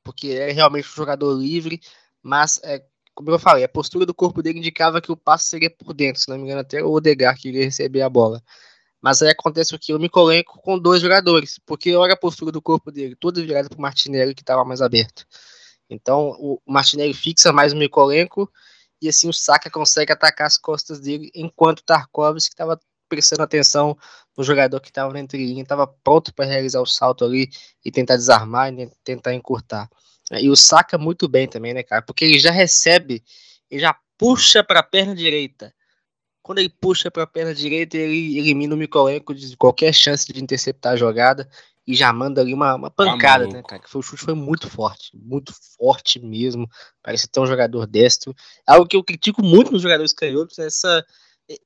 porque 0.03 0.29
é 0.29 0.51
realmente 0.51 0.87
um 0.87 0.95
jogador 0.95 1.33
livre, 1.33 1.79
mas 2.21 2.59
é, 2.63 2.83
como 3.13 3.31
eu 3.31 3.39
falei, 3.39 3.63
a 3.63 3.69
postura 3.69 4.05
do 4.05 4.13
corpo 4.13 4.43
dele 4.43 4.59
indicava 4.59 5.01
que 5.01 5.11
o 5.11 5.17
passe 5.17 5.47
seria 5.47 5.69
por 5.69 5.93
dentro, 5.93 6.21
se 6.21 6.29
não 6.29 6.37
me 6.37 6.43
engano, 6.43 6.61
até 6.61 6.83
o 6.83 6.91
Odegar 6.91 7.37
que 7.37 7.47
iria 7.47 7.63
receber 7.63 8.01
a 8.01 8.09
bola. 8.09 8.43
Mas 9.01 9.21
aí 9.21 9.29
acontece 9.29 9.75
o 9.75 9.79
que? 9.79 9.93
O 9.93 9.99
Mikolenko 9.99 10.59
com 10.61 10.79
dois 10.79 11.01
jogadores, 11.01 11.59
porque 11.65 11.95
olha 11.95 12.13
a 12.13 12.17
postura 12.17 12.51
do 12.51 12.61
corpo 12.61 12.91
dele, 12.91 13.15
toda 13.15 13.41
virada 13.41 13.69
para 13.69 13.77
o 13.77 13.81
Martinelli 13.81 14.33
que 14.33 14.41
estava 14.41 14.65
mais 14.65 14.81
aberto. 14.81 15.25
Então 15.89 16.35
o 16.39 16.59
Martinelli 16.65 17.13
fixa 17.13 17.53
mais 17.53 17.73
o 17.73 17.77
Mikolenko 17.77 18.51
e 19.01 19.07
assim 19.07 19.29
o 19.29 19.33
Saka 19.33 19.69
consegue 19.69 20.11
atacar 20.11 20.47
as 20.47 20.57
costas 20.57 20.99
dele, 20.99 21.29
enquanto 21.35 21.79
o 21.79 21.83
Tarkovsky 21.83 22.53
estava 22.53 22.79
prestando 23.07 23.43
atenção 23.43 23.95
no 24.35 24.43
jogador 24.43 24.79
que 24.81 24.89
estava 24.89 25.13
na 25.13 25.19
entrelinha, 25.19 25.61
estava 25.61 25.85
pronto 25.85 26.33
para 26.33 26.45
realizar 26.45 26.81
o 26.81 26.85
salto 26.85 27.23
ali 27.23 27.49
e 27.83 27.91
tentar 27.91 28.15
desarmar 28.15 28.73
e 28.73 28.89
tentar 29.03 29.33
encurtar. 29.33 29.89
E 30.31 30.49
o 30.49 30.55
Saka 30.55 30.97
muito 30.97 31.27
bem 31.27 31.47
também, 31.47 31.73
né, 31.73 31.83
cara? 31.83 32.01
Porque 32.01 32.25
ele 32.25 32.39
já 32.39 32.51
recebe, 32.51 33.23
ele 33.69 33.81
já 33.81 33.95
puxa 34.17 34.63
para 34.63 34.79
a 34.79 34.83
perna 34.83 35.13
direita. 35.13 35.73
Quando 36.45 36.59
ele 36.59 36.69
puxa 36.69 37.09
para 37.09 37.23
a 37.23 37.27
perna 37.27 37.55
direita, 37.55 37.97
ele 37.97 38.37
elimina 38.37 38.75
o 38.75 38.77
Mikolenko 38.77 39.33
de 39.33 39.57
qualquer 39.57 39.91
chance 39.91 40.31
de 40.31 40.43
interceptar 40.43 40.93
a 40.93 40.95
jogada 40.95 41.49
e 41.87 41.95
já 41.95 42.13
manda 42.13 42.39
ali 42.39 42.53
uma, 42.53 42.75
uma 42.75 42.91
pancada, 42.91 43.45
ah, 43.45 43.47
né, 43.47 43.63
cara? 43.63 43.81
Que 43.81 43.97
o 43.97 44.01
chute 44.03 44.23
foi 44.23 44.35
muito 44.35 44.69
forte, 44.69 45.09
muito 45.15 45.51
forte 45.75 46.19
mesmo. 46.19 46.69
Parece 47.01 47.27
ter 47.27 47.39
um 47.39 47.47
jogador 47.47 47.87
destro. 47.87 48.31
Algo 48.67 48.87
que 48.87 48.95
eu 48.95 49.03
critico 49.03 49.43
muito 49.43 49.71
nos 49.71 49.81
jogadores 49.81 50.13
canhotos 50.13 50.59
é 50.59 50.67
essa. 50.67 51.03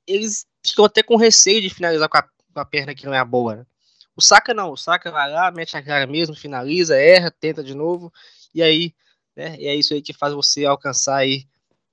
Eles 0.08 0.46
ficam 0.66 0.86
até 0.86 1.04
com 1.04 1.18
receio 1.18 1.62
de 1.62 1.70
finalizar 1.70 2.08
com 2.08 2.18
a, 2.18 2.22
com 2.22 2.60
a 2.62 2.64
perna 2.64 2.96
que 2.96 3.06
não 3.06 3.14
é 3.14 3.20
a 3.20 3.26
boa, 3.26 3.58
né? 3.58 3.66
O 4.16 4.22
Saka 4.22 4.54
não, 4.54 4.72
o 4.72 4.78
Saka 4.78 5.12
vai 5.12 5.30
lá, 5.30 5.52
mete 5.52 5.76
a 5.76 5.84
cara 5.84 6.08
mesmo, 6.08 6.34
finaliza, 6.34 6.96
erra, 6.96 7.30
tenta 7.38 7.62
de 7.62 7.76
novo, 7.76 8.14
e 8.56 8.64
aí, 8.64 8.94
né, 9.36 9.58
e 9.60 9.68
é 9.68 9.76
isso 9.76 9.94
aí 9.94 10.02
que 10.02 10.14
faz 10.14 10.34
você 10.34 10.64
alcançar 10.64 11.18
aí 11.18 11.46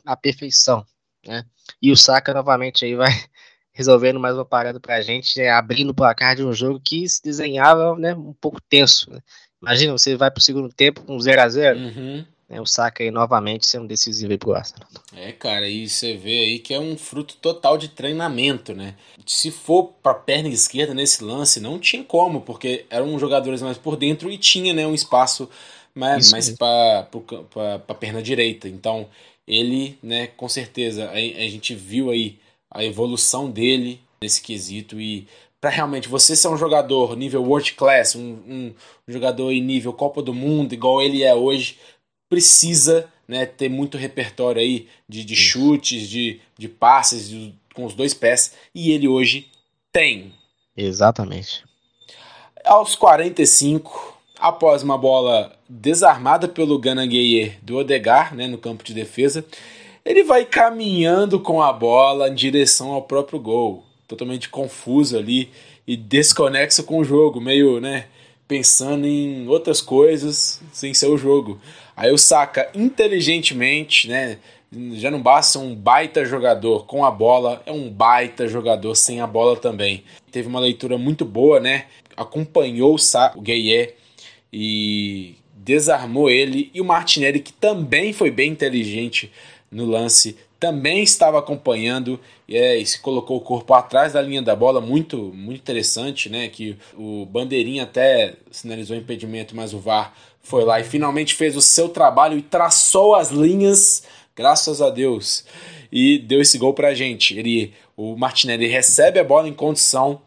a 0.05 0.17
perfeição, 0.17 0.87
né? 1.27 1.45
E 1.81 1.91
o 1.91 1.97
Saka 1.97 2.33
novamente 2.33 2.85
aí 2.85 2.95
vai 2.95 3.11
resolvendo 3.73 4.19
mais 4.19 4.35
uma 4.35 4.45
parada 4.45 4.81
pra 4.81 5.03
gente, 5.03 5.39
né, 5.39 5.51
abrindo 5.51 5.91
o 5.91 5.95
placar 5.95 6.35
de 6.35 6.45
um 6.45 6.53
jogo 6.53 6.81
que 6.83 7.09
se 7.09 7.23
desenhava 7.23 7.97
né, 7.97 8.15
um 8.15 8.33
pouco 8.33 8.61
tenso. 8.69 9.11
Né? 9.11 9.21
Imagina, 9.61 9.93
você 9.93 10.17
vai 10.17 10.31
pro 10.31 10.43
segundo 10.43 10.73
tempo 10.73 11.03
com 11.03 11.19
0 11.19 11.43
a 11.43 11.49
0 11.49 11.79
uhum. 11.79 12.25
né, 12.49 12.61
o 12.61 12.65
Saka 12.67 13.03
aí 13.03 13.11
novamente 13.11 13.67
sendo 13.67 13.87
decisivo 13.87 14.33
aí 14.33 14.39
pro 14.39 14.55
Arsenal. 14.55 14.89
É, 15.15 15.31
cara, 15.33 15.69
e 15.69 15.89
você 15.89 16.17
vê 16.17 16.39
aí 16.41 16.59
que 16.59 16.73
é 16.73 16.81
um 16.81 16.97
fruto 16.97 17.37
total 17.37 17.77
de 17.77 17.89
treinamento, 17.89 18.73
né? 18.75 18.95
Se 19.27 19.51
for 19.51 19.93
pra 20.03 20.15
perna 20.15 20.49
esquerda 20.49 20.95
nesse 20.95 21.23
lance, 21.23 21.61
não 21.61 21.79
tinha 21.79 22.03
como, 22.03 22.41
porque 22.41 22.87
eram 22.89 23.19
jogadores 23.19 23.61
mais 23.61 23.77
por 23.77 23.97
dentro 23.97 24.31
e 24.31 24.39
tinha 24.39 24.73
né, 24.73 24.87
um 24.87 24.95
espaço 24.95 25.51
mais, 25.95 26.31
mais 26.31 26.51
pra, 26.51 27.09
pra, 27.51 27.79
pra 27.79 27.95
perna 27.95 28.23
direita. 28.23 28.69
Então, 28.69 29.09
ele, 29.47 29.99
né, 30.03 30.27
com 30.27 30.49
certeza, 30.49 31.09
a, 31.09 31.13
a 31.13 31.49
gente 31.49 31.75
viu 31.75 32.11
aí 32.11 32.39
a 32.71 32.85
evolução 32.85 33.51
dele 33.51 34.01
nesse 34.21 34.43
quesito 34.43 35.01
e 35.01 35.27
para 35.61 35.71
realmente 35.71 36.09
você 36.09 36.37
ser 36.37 36.49
um 36.49 36.57
jogador 36.57 37.17
nível 37.17 37.43
world 37.43 37.73
class, 37.73 38.15
um, 38.15 38.21
um, 38.21 38.75
um, 39.09 39.13
jogador 39.13 39.53
em 39.53 39.61
nível 39.61 39.93
Copa 39.93 40.23
do 40.23 40.35
Mundo, 40.35 40.73
igual 40.73 41.01
ele 41.01 41.23
é 41.23 41.35
hoje, 41.35 41.79
precisa 42.29 43.09
né, 43.27 43.47
ter 43.47 43.69
muito 43.69 43.97
repertório 43.97 44.61
aí 44.61 44.89
de, 45.09 45.25
de 45.25 45.35
chutes, 45.35 46.09
de, 46.09 46.41
de 46.59 46.69
passes 46.69 47.29
de, 47.29 47.55
com 47.75 47.85
os 47.85 47.95
dois 47.95 48.15
pés, 48.15 48.53
e 48.75 48.91
ele 48.93 49.09
hoje 49.09 49.49
tem. 49.93 50.33
Exatamente. 50.77 51.65
Aos 52.65 52.95
45, 52.95 54.16
após 54.39 54.83
uma 54.83 54.99
bola 54.99 55.53
desarmada 55.69 56.47
pelo 56.47 56.79
Ganagueyer 56.79 57.59
do 57.63 57.77
Odegar 57.77 58.35
né, 58.35 58.47
no 58.47 58.59
campo 58.59 58.85
de 58.85 58.95
defesa, 58.95 59.45
ele 60.05 60.23
vai 60.23 60.45
caminhando 60.45 61.41
com 61.41 61.63
a 61.63 61.73
bola 61.73 62.29
em 62.29 62.35
direção 62.35 62.93
ao 62.93 63.03
próprio 63.03 63.41
gol, 63.41 63.85
totalmente 64.07 64.49
confuso 64.49 65.19
ali 65.19 65.51
e 65.87 65.97
desconexo 65.97 66.85
com 66.85 66.99
o 66.99 67.05
jogo, 67.05 67.41
meio, 67.41 67.81
né, 67.81 68.07
pensando 68.47 69.07
em 69.07 69.49
outras 69.49 69.81
coisas 69.81 70.61
sem 70.73 70.95
ser 70.95 71.09
o 71.09 71.19
jogo. 71.19 71.61
Aí 71.97 72.13
o 72.13 72.19
Saka 72.19 72.71
inteligentemente, 72.75 74.09
né, 74.09 74.39
já 74.93 75.11
não 75.11 75.21
basta 75.21 75.59
um 75.59 75.75
baita 75.75 76.25
jogador 76.25 76.87
com 76.87 77.05
a 77.05 77.11
bola, 77.11 77.63
é 77.67 77.73
um 77.73 77.91
baita 77.91 78.47
jogador 78.47 78.95
sem 78.95 79.21
a 79.21 79.27
bola 79.27 79.57
também. 79.57 80.05
Teve 80.31 80.49
uma 80.49 80.61
leitura 80.61 80.99
muito 80.99 81.25
boa, 81.25 81.61
né? 81.61 81.87
Acompanhou 82.17 82.95
o, 82.95 82.99
Sa 82.99 83.33
o 83.37 83.41
Gueye 83.41 83.95
e 84.59 85.35
desarmou 85.55 86.31
ele 86.31 86.71
e 86.73 86.81
o 86.81 86.85
Martinelli 86.85 87.41
que 87.41 87.53
também 87.53 88.15
foi 88.15 88.31
bem 88.31 88.51
inteligente 88.51 89.31
no 89.71 89.85
lance 89.85 90.35
também 90.59 91.03
estava 91.03 91.39
acompanhando 91.39 92.19
é, 92.49 92.79
e 92.79 92.87
se 92.87 92.99
colocou 93.01 93.37
o 93.37 93.43
corpo 93.43 93.75
atrás 93.75 94.15
da 94.15 94.23
linha 94.23 94.41
da 94.41 94.57
bola, 94.57 94.81
muito 94.81 95.19
muito 95.35 95.61
interessante, 95.61 96.31
né? 96.31 96.49
Que 96.49 96.79
o 96.97 97.27
Bandeirinha 97.27 97.83
até 97.83 98.35
sinalizou 98.51 98.97
impedimento, 98.97 99.55
mas 99.55 99.75
o 99.75 99.79
VAR 99.79 100.15
foi 100.41 100.65
lá 100.65 100.81
e 100.81 100.85
finalmente 100.85 101.35
fez 101.35 101.55
o 101.57 101.61
seu 101.61 101.91
trabalho 101.91 102.39
e 102.39 102.43
traçou 102.43 103.15
as 103.15 103.31
linhas, 103.31 104.05
graças 104.35 104.81
a 104.81 104.89
Deus, 104.89 105.45
e 105.93 106.19
deu 106.19 106.41
esse 106.41 106.57
gol 106.57 106.73
pra 106.73 106.95
gente. 106.95 107.39
Ele, 107.39 107.75
o 107.95 108.17
Martinelli 108.17 108.67
recebe 108.67 109.19
a 109.19 109.25
bola 109.25 109.49
em 109.49 109.53
condição, 109.53 110.23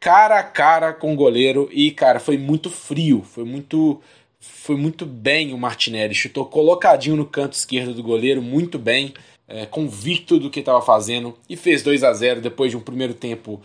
cara 0.00 0.38
a 0.38 0.42
cara 0.42 0.92
com 0.92 1.12
o 1.12 1.16
goleiro 1.16 1.68
e, 1.72 1.90
cara, 1.90 2.20
foi 2.20 2.38
muito 2.38 2.70
frio, 2.70 3.22
foi 3.22 3.44
muito 3.44 4.00
foi 4.40 4.76
muito 4.76 5.04
bem 5.04 5.52
o 5.52 5.58
Martinelli, 5.58 6.14
chutou 6.14 6.44
colocadinho 6.46 7.16
no 7.16 7.26
canto 7.26 7.54
esquerdo 7.54 7.92
do 7.92 8.02
goleiro, 8.02 8.40
muito 8.40 8.78
bem, 8.78 9.12
é, 9.48 9.66
convicto 9.66 10.38
do 10.38 10.50
que 10.50 10.60
estava 10.60 10.80
fazendo 10.80 11.36
e 11.48 11.56
fez 11.56 11.82
2 11.82 12.04
a 12.04 12.12
0 12.12 12.40
depois 12.40 12.70
de 12.70 12.76
um 12.76 12.80
primeiro 12.80 13.14
tempo 13.14 13.60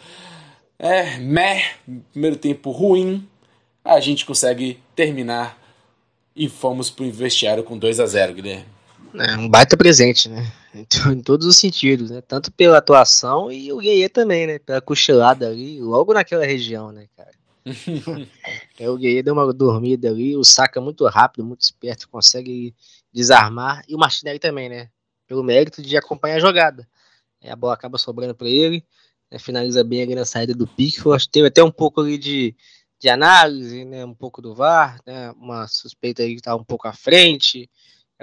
é, 0.80 1.18
meh, 1.18 1.64
primeiro 2.12 2.38
tempo 2.38 2.72
ruim. 2.72 3.28
A 3.84 4.00
gente 4.00 4.26
consegue 4.26 4.80
terminar 4.96 5.62
e 6.36 6.50
fomos 6.50 6.90
para 6.90 7.06
o 7.06 7.12
vestiário 7.12 7.64
com 7.64 7.78
2 7.78 8.00
a 8.00 8.06
0 8.06 8.34
Guilherme. 8.34 8.66
É 9.14 9.38
um 9.38 9.48
baita 9.48 9.78
presente, 9.78 10.30
né? 10.30 10.52
Em 11.12 11.22
todos 11.22 11.46
os 11.46 11.58
sentidos, 11.58 12.10
né? 12.10 12.22
Tanto 12.22 12.52
pela 12.52 12.80
atuação 12.80 13.52
e 13.52 13.72
o 13.72 13.78
Gueye 13.78 14.10
também, 14.10 14.48
né? 14.48 14.60
Pela 14.60 14.82
cochilada 14.82 15.48
ali, 15.48 15.80
logo 15.80 16.14
naquela 16.14 16.46
região, 16.46 16.92
né, 16.92 17.08
cara? 17.16 17.32
é, 18.78 18.90
o 18.90 18.98
Guerreiro 18.98 19.26
deu 19.26 19.34
uma 19.34 19.54
dormida 19.54 20.10
ali, 20.10 20.36
o 20.36 20.44
saca 20.44 20.82
muito 20.82 21.06
rápido, 21.08 21.46
muito 21.46 21.62
esperto, 21.62 22.10
consegue 22.10 22.76
desarmar. 23.12 23.84
E 23.88 23.96
o 23.96 24.00
Martinelli 24.00 24.40
também, 24.40 24.68
né? 24.68 24.90
Pelo 25.28 25.44
mérito 25.44 25.82
de 25.82 25.96
acompanhar 25.96 26.36
a 26.38 26.40
jogada. 26.40 26.88
É, 27.42 27.52
a 27.52 27.56
bola 27.56 27.74
acaba 27.74 27.98
sobrando 27.98 28.36
para 28.36 28.48
ele, 28.48 28.84
né? 29.32 29.40
finaliza 29.40 29.84
bem 29.84 30.02
ali 30.02 30.16
na 30.16 30.26
saída 30.26 30.54
do 30.54 30.68
pique. 30.68 31.00
Teve 31.32 31.48
até 31.48 31.64
um 31.64 31.72
pouco 31.72 32.02
ali 32.02 32.18
de, 32.18 32.56
de 33.00 33.10
análise, 33.10 33.86
né, 33.86 34.06
um 34.06 34.14
pouco 34.14 34.42
do 34.42 34.56
VAR, 34.56 35.00
né, 35.06 35.32
uma 35.32 35.68
suspeita 35.68 36.24
aí 36.24 36.36
que 36.36 36.42
tá 36.42 36.56
um 36.56 36.64
pouco 36.64 36.88
à 36.88 36.94
frente. 36.94 37.70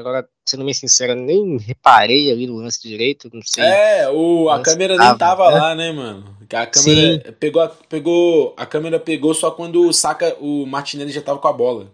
Agora, 0.00 0.28
sendo 0.46 0.64
bem 0.64 0.74
sincero, 0.74 1.14
nem 1.14 1.58
reparei 1.58 2.32
ali 2.32 2.46
no 2.46 2.56
lance 2.56 2.80
direito, 2.80 3.30
não 3.32 3.42
sei. 3.44 3.64
É, 3.64 4.08
o, 4.08 4.48
a 4.48 4.62
câmera 4.62 4.96
tava, 4.96 5.08
nem 5.08 5.18
tava 5.18 5.50
né? 5.50 5.58
lá, 5.58 5.74
né, 5.74 5.92
mano? 5.92 6.36
A 6.52 6.66
câmera 6.66 7.22
Sim. 7.24 7.32
pegou, 7.38 7.68
pegou, 7.88 8.54
a 8.56 8.66
câmera 8.66 8.98
pegou 8.98 9.34
só 9.34 9.50
quando 9.50 9.86
o 9.86 9.92
saca, 9.92 10.36
o 10.40 10.66
Martinelli 10.66 11.12
já 11.12 11.22
tava 11.22 11.38
com 11.38 11.48
a 11.48 11.52
bola. 11.52 11.92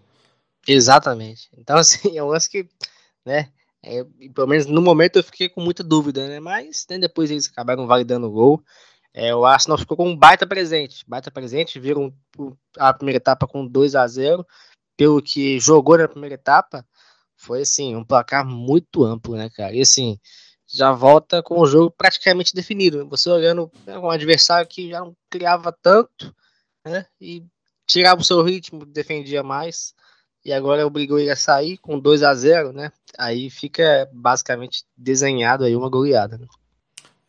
Exatamente. 0.67 1.49
Então, 1.57 1.77
assim, 1.77 2.17
é 2.17 2.23
um 2.23 2.27
lance 2.27 2.49
que, 2.49 2.67
né, 3.25 3.49
é, 3.83 4.03
pelo 4.33 4.47
menos 4.47 4.65
no 4.65 4.81
momento 4.81 5.17
eu 5.17 5.23
fiquei 5.23 5.49
com 5.49 5.61
muita 5.61 5.83
dúvida, 5.83 6.27
né, 6.27 6.39
mas 6.39 6.85
né, 6.89 6.97
depois 6.97 7.29
eles 7.29 7.47
acabaram 7.47 7.85
validando 7.85 8.27
o 8.27 8.31
gol. 8.31 8.63
É, 9.13 9.33
o 9.33 9.45
Arsenal 9.45 9.77
ficou 9.77 9.97
com 9.97 10.09
um 10.09 10.15
baita 10.15 10.45
presente, 10.45 11.03
baita 11.07 11.31
presente, 11.31 11.79
viram 11.79 12.13
a 12.77 12.93
primeira 12.93 13.17
etapa 13.17 13.47
com 13.47 13.65
2 13.65 13.95
a 13.95 14.07
0 14.07 14.45
pelo 14.95 15.21
que 15.21 15.59
jogou 15.59 15.97
na 15.97 16.07
primeira 16.07 16.35
etapa, 16.35 16.85
foi 17.47 17.61
assim, 17.61 17.95
um 17.95 18.03
placar 18.03 18.45
muito 18.45 19.05
amplo, 19.05 19.37
né, 19.37 19.49
cara? 19.49 19.73
E 19.73 19.79
assim, 19.79 20.19
já 20.67 20.91
volta 20.91 21.41
com 21.41 21.57
o 21.59 21.65
jogo 21.65 21.89
praticamente 21.97 22.53
definido. 22.53 23.07
Você 23.07 23.29
olhando 23.29 23.71
um 23.87 24.09
adversário 24.09 24.67
que 24.67 24.89
já 24.89 24.99
não 24.99 25.15
criava 25.29 25.71
tanto, 25.81 26.35
né? 26.85 27.05
E 27.21 27.41
tirava 27.87 28.21
o 28.21 28.25
seu 28.25 28.43
ritmo, 28.43 28.85
defendia 28.85 29.41
mais. 29.41 29.95
E 30.43 30.51
agora 30.51 30.85
obrigou 30.85 31.17
ele 31.17 31.31
a 31.31 31.37
sair 31.37 31.77
com 31.77 31.97
2 31.97 32.21
a 32.21 32.33
0 32.35 32.73
né? 32.73 32.91
Aí 33.17 33.49
fica 33.49 34.09
basicamente 34.11 34.83
desenhado 34.95 35.63
aí 35.63 35.75
uma 35.75 35.89
goleada. 35.89 36.37
Né? 36.37 36.47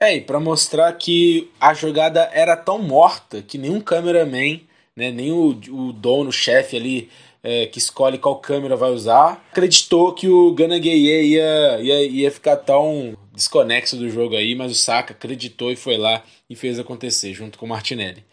É, 0.01 0.17
e 0.17 0.21
pra 0.21 0.41
mostrar 0.41 0.93
que 0.95 1.51
a 1.61 1.75
jogada 1.75 2.29
era 2.33 2.57
tão 2.57 2.81
morta 2.81 3.41
que 3.41 3.57
nenhum 3.57 3.81
cameraman, 3.81 4.61
né, 4.97 5.11
nem 5.13 5.33
o, 5.33 5.51
o 5.51 5.93
dono, 5.93 6.31
o 6.31 6.33
chefe 6.33 6.77
ali, 6.77 7.11
é, 7.43 7.67
que 7.67 7.79
escolhe 7.79 8.19
qual 8.19 8.37
câmera 8.37 8.77
vai 8.77 8.91
usar, 8.91 9.45
acreditou 9.51 10.13
que 10.13 10.29
o 10.29 10.53
Gana 10.53 10.79
Gueye 10.79 11.35
ia, 11.35 11.81
ia, 11.81 12.03
ia 12.05 12.31
ficar 12.31 12.57
tão 12.57 13.17
desconexo 13.33 13.97
do 13.97 14.11
jogo 14.11 14.37
aí, 14.37 14.55
mas 14.55 14.73
o 14.73 14.75
Saka 14.75 15.13
acreditou 15.13 15.71
e 15.71 15.77
foi 15.77 15.97
lá 15.97 16.23
e 16.51 16.57
fez 16.57 16.79
acontecer, 16.79 17.33
junto 17.33 17.59
com 17.59 17.67
o 17.67 17.69
Martinelli. 17.69 18.25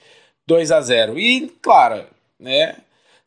2 0.47 0.71
a 0.71 0.81
0 0.81 1.19
E, 1.19 1.51
claro, 1.61 2.05
né, 2.39 2.75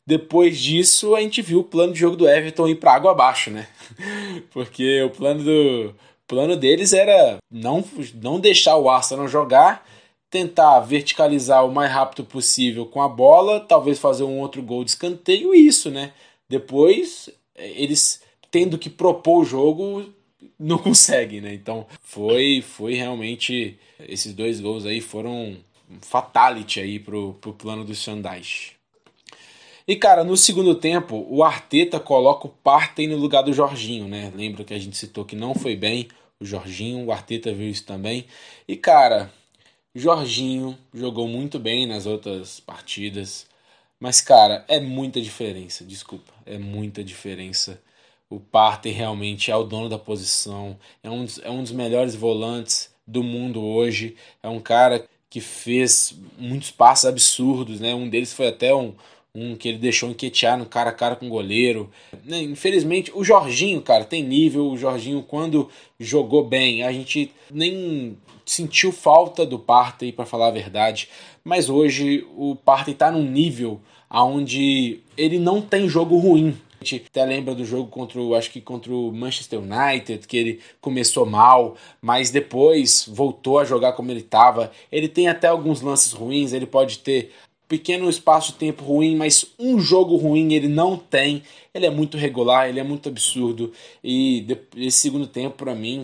depois 0.05 0.59
disso 0.59 1.15
a 1.15 1.21
gente 1.21 1.41
viu 1.41 1.59
o 1.59 1.63
plano 1.63 1.93
de 1.93 1.99
jogo 1.99 2.15
do 2.15 2.27
Everton 2.27 2.67
ir 2.67 2.75
para 2.75 2.93
água 2.93 3.11
abaixo, 3.11 3.51
né? 3.51 3.67
Porque 4.51 5.03
o 5.03 5.09
plano 5.09 5.43
do 5.43 5.95
plano 6.27 6.55
deles 6.55 6.93
era 6.93 7.37
não, 7.51 7.83
não 8.15 8.39
deixar 8.39 8.75
o 8.77 8.89
Arsenal 8.89 9.27
jogar 9.27 9.85
tentar 10.29 10.79
verticalizar 10.81 11.65
o 11.65 11.71
mais 11.71 11.91
rápido 11.91 12.23
possível 12.23 12.85
com 12.85 13.01
a 13.01 13.09
bola, 13.09 13.59
talvez 13.59 13.97
fazer 13.97 14.23
um 14.23 14.39
outro 14.39 14.61
gol 14.61 14.83
de 14.83 14.91
escanteio 14.91 15.53
e 15.53 15.65
isso, 15.65 15.89
né? 15.89 16.13
Depois 16.47 17.29
eles 17.55 18.21
tendo 18.51 18.77
que 18.77 18.89
propor 18.89 19.41
o 19.41 19.45
jogo 19.45 20.13
não 20.57 20.77
conseguem, 20.79 21.41
né? 21.41 21.53
Então 21.53 21.85
foi 22.01 22.61
foi 22.61 22.93
realmente 22.93 23.77
esses 24.07 24.33
dois 24.33 24.59
gols 24.61 24.85
aí 24.85 25.01
foram 25.01 25.57
um 25.89 25.99
fatality 26.01 26.79
aí 26.79 26.99
pro, 26.99 27.33
pro 27.41 27.53
plano 27.53 27.83
do 27.83 27.95
Sandais. 27.95 28.71
E 29.87 29.95
cara, 29.95 30.23
no 30.23 30.37
segundo 30.37 30.75
tempo, 30.75 31.25
o 31.27 31.43
Arteta 31.43 31.99
coloca 31.99 32.45
o 32.45 32.51
Partey 32.51 33.07
no 33.07 33.17
lugar 33.17 33.41
do 33.41 33.51
Jorginho, 33.51 34.07
né? 34.07 34.31
Lembra 34.35 34.63
que 34.63 34.75
a 34.75 34.77
gente 34.77 34.95
citou 34.95 35.25
que 35.25 35.35
não 35.35 35.55
foi 35.55 35.75
bem 35.75 36.07
o 36.39 36.45
Jorginho, 36.45 37.05
o 37.05 37.11
Arteta 37.11 37.51
viu 37.51 37.67
isso 37.67 37.85
também. 37.85 38.25
E 38.67 38.75
cara, 38.77 39.33
Jorginho 39.95 40.77
jogou 40.93 41.27
muito 41.27 41.59
bem 41.59 41.87
nas 41.87 42.05
outras 42.05 42.59
partidas. 42.59 43.47
Mas, 43.99 44.21
cara, 44.21 44.63
é 44.67 44.79
muita 44.79 45.21
diferença, 45.21 45.83
desculpa. 45.83 46.31
É 46.45 46.57
muita 46.57 47.03
diferença. 47.03 47.81
O 48.29 48.39
Partey 48.39 48.91
realmente 48.91 49.51
é 49.51 49.55
o 49.55 49.63
dono 49.63 49.89
da 49.89 49.97
posição. 49.99 50.77
É 51.03 51.09
um, 51.09 51.25
dos, 51.25 51.39
é 51.39 51.49
um 51.49 51.63
dos 51.63 51.71
melhores 51.71 52.15
volantes 52.15 52.93
do 53.05 53.23
mundo 53.23 53.61
hoje. 53.63 54.15
É 54.43 54.47
um 54.47 54.59
cara 54.59 55.07
que 55.29 55.41
fez 55.41 56.15
muitos 56.37 56.71
passos 56.71 57.05
absurdos, 57.05 57.79
né? 57.79 57.93
Um 57.93 58.09
deles 58.09 58.33
foi 58.33 58.47
até 58.47 58.73
um, 58.73 58.95
um 59.35 59.55
que 59.55 59.67
ele 59.67 59.77
deixou 59.77 60.09
enquetear 60.09 60.57
no 60.57 60.65
cara 60.65 60.89
a 60.89 60.93
cara 60.93 61.15
com 61.15 61.27
o 61.27 61.29
goleiro. 61.29 61.89
Né? 62.25 62.41
Infelizmente, 62.41 63.11
o 63.13 63.23
Jorginho, 63.23 63.81
cara, 63.81 64.03
tem 64.03 64.23
nível. 64.23 64.69
O 64.69 64.77
Jorginho, 64.77 65.23
quando 65.23 65.69
jogou 65.99 66.43
bem, 66.43 66.83
a 66.83 66.91
gente 66.91 67.31
nem 67.51 68.17
sentiu 68.45 68.91
falta 68.91 69.45
do 69.45 69.59
Partey, 69.59 70.11
para 70.11 70.25
falar 70.25 70.47
a 70.47 70.51
verdade, 70.51 71.07
mas 71.43 71.69
hoje 71.69 72.25
o 72.35 72.55
Partey 72.55 72.93
está 72.93 73.11
num 73.11 73.23
nível 73.23 73.79
onde 74.09 75.01
ele 75.15 75.37
não 75.37 75.61
tem 75.61 75.87
jogo 75.87 76.17
ruim. 76.17 76.57
A 76.81 76.85
gente 76.85 77.05
até 77.07 77.25
lembra 77.25 77.53
do 77.53 77.65
jogo 77.65 77.89
contra 77.89 78.19
o, 78.19 78.33
acho 78.33 78.49
que 78.49 78.61
contra 78.61 78.91
o 78.91 79.11
Manchester 79.11 79.59
United, 79.59 80.25
que 80.25 80.37
ele 80.37 80.59
começou 80.79 81.25
mal, 81.25 81.75
mas 82.01 82.31
depois 82.31 83.05
voltou 83.07 83.59
a 83.59 83.65
jogar 83.65 83.93
como 83.93 84.09
ele 84.09 84.21
estava. 84.21 84.71
Ele 84.89 85.09
tem 85.09 85.27
até 85.27 85.47
alguns 85.47 85.81
lances 85.81 86.13
ruins, 86.13 86.53
ele 86.53 86.65
pode 86.65 86.99
ter 86.99 87.31
pequeno 87.69 88.09
espaço 88.09 88.51
de 88.51 88.57
tempo 88.57 88.83
ruim, 88.83 89.15
mas 89.15 89.45
um 89.57 89.79
jogo 89.79 90.17
ruim 90.17 90.53
ele 90.53 90.67
não 90.67 90.97
tem. 90.97 91.43
Ele 91.71 91.85
é 91.85 91.89
muito 91.89 92.17
regular, 92.17 92.67
ele 92.67 92.79
é 92.79 92.83
muito 92.83 93.07
absurdo. 93.07 93.71
E 94.03 94.45
esse 94.75 94.97
segundo 94.97 95.27
tempo, 95.27 95.55
para 95.55 95.75
mim, 95.75 96.03